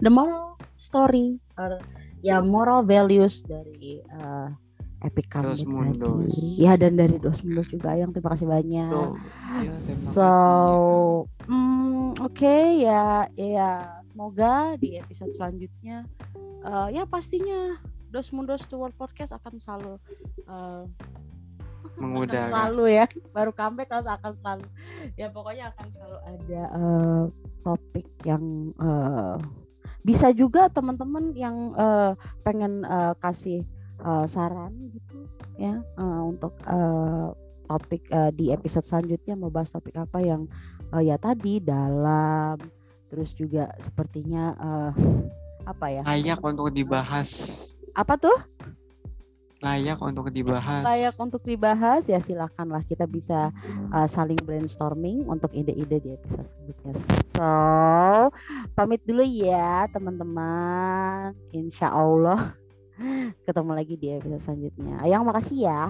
the 0.02 0.10
moral 0.12 0.58
story 0.76 1.38
or 1.56 1.78
ya 2.26 2.42
moral 2.42 2.82
values 2.82 3.46
dari 3.46 4.02
uh, 4.18 4.50
Epic 5.02 5.34
Dos 5.34 5.66
Mundos. 5.66 6.30
tadi. 6.30 6.62
Ya 6.62 6.78
dan 6.78 6.94
dari 6.94 7.18
Dos 7.18 7.42
Mundos 7.42 7.66
juga 7.74 7.98
yang 7.98 8.14
terima 8.14 8.38
kasih 8.38 8.46
banyak. 8.46 8.94
Tuh, 8.94 9.18
iya, 9.66 9.72
terima 9.74 10.14
So, 10.14 10.30
mm, 11.50 12.22
oke 12.22 12.56
ya, 12.86 13.26
ya 13.34 13.98
semoga 14.06 14.78
di 14.78 15.02
episode 15.02 15.34
selanjutnya, 15.34 16.06
eh, 16.62 16.88
ya 16.94 17.10
pastinya 17.10 17.82
Dos 18.14 18.30
Mundos 18.30 18.70
to 18.70 18.78
World 18.78 18.94
Podcast 18.94 19.34
akan 19.34 19.58
selalu 19.58 19.98
eh, 20.46 20.84
akan 21.82 21.98
Mengudara. 21.98 22.46
selalu 22.46 22.84
ya, 22.94 23.06
baru 23.34 23.52
comeback 23.58 23.90
harus 23.90 24.06
akan 24.06 24.32
selalu, 24.38 24.66
ya 25.18 25.28
pokoknya 25.34 25.74
akan 25.74 25.88
selalu 25.90 26.18
ada 26.30 26.62
eh, 26.78 27.24
topik 27.66 28.08
yang 28.22 28.70
eh, 28.78 29.38
bisa 30.02 30.34
juga 30.34 30.68
teman-teman 30.68 31.34
yang 31.38 31.74
eh, 31.78 32.12
pengen 32.42 32.82
eh, 32.86 33.14
kasih 33.22 33.62
eh, 34.02 34.26
saran 34.26 34.74
gitu 34.94 35.26
ya 35.62 35.82
eh, 35.82 36.22
untuk 36.26 36.58
eh, 36.66 37.28
topik 37.70 38.04
eh, 38.12 38.32
di 38.36 38.52
episode 38.52 38.84
selanjutnya 38.84 39.38
mau 39.38 39.54
bahas 39.54 39.72
topik 39.72 39.96
apa 39.96 40.20
yang 40.20 40.50
eh, 40.98 41.08
ya 41.08 41.16
tadi 41.22 41.62
dalam 41.62 42.58
terus 43.12 43.36
juga 43.36 43.70
sepertinya 43.78 44.56
eh, 44.58 44.92
apa 45.66 45.86
ya? 45.94 46.02
Layak 46.06 46.42
untuk 46.42 46.74
dibahas. 46.74 47.30
Apa 47.94 48.18
tuh 48.18 48.34
layak 49.62 50.02
untuk 50.02 50.34
dibahas 50.34 50.82
layak 50.82 51.16
untuk 51.22 51.46
dibahas 51.46 52.10
ya 52.10 52.18
silakanlah 52.18 52.82
kita 52.82 53.06
bisa 53.06 53.54
uh, 53.94 54.10
saling 54.10 54.42
brainstorming 54.42 55.22
untuk 55.30 55.54
ide-ide 55.54 56.02
di 56.02 56.10
episode 56.18 56.50
selanjutnya. 56.50 56.94
So 57.38 57.50
pamit 58.74 59.06
dulu 59.06 59.22
ya 59.22 59.86
teman-teman. 59.94 61.38
Insya 61.54 61.94
Allah 61.94 62.58
ketemu 63.46 63.72
lagi 63.78 63.96
di 64.02 64.08
episode 64.18 64.42
selanjutnya. 64.42 64.98
Ayang 65.06 65.30
makasih 65.30 65.70
ya. 65.70 65.82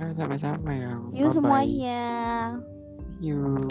Eh, 0.00 0.12
sama-sama 0.16 0.72
yang 0.72 1.08
See 1.12 1.20
you 1.20 1.28
semuanya. 1.32 2.00
you 3.20 3.68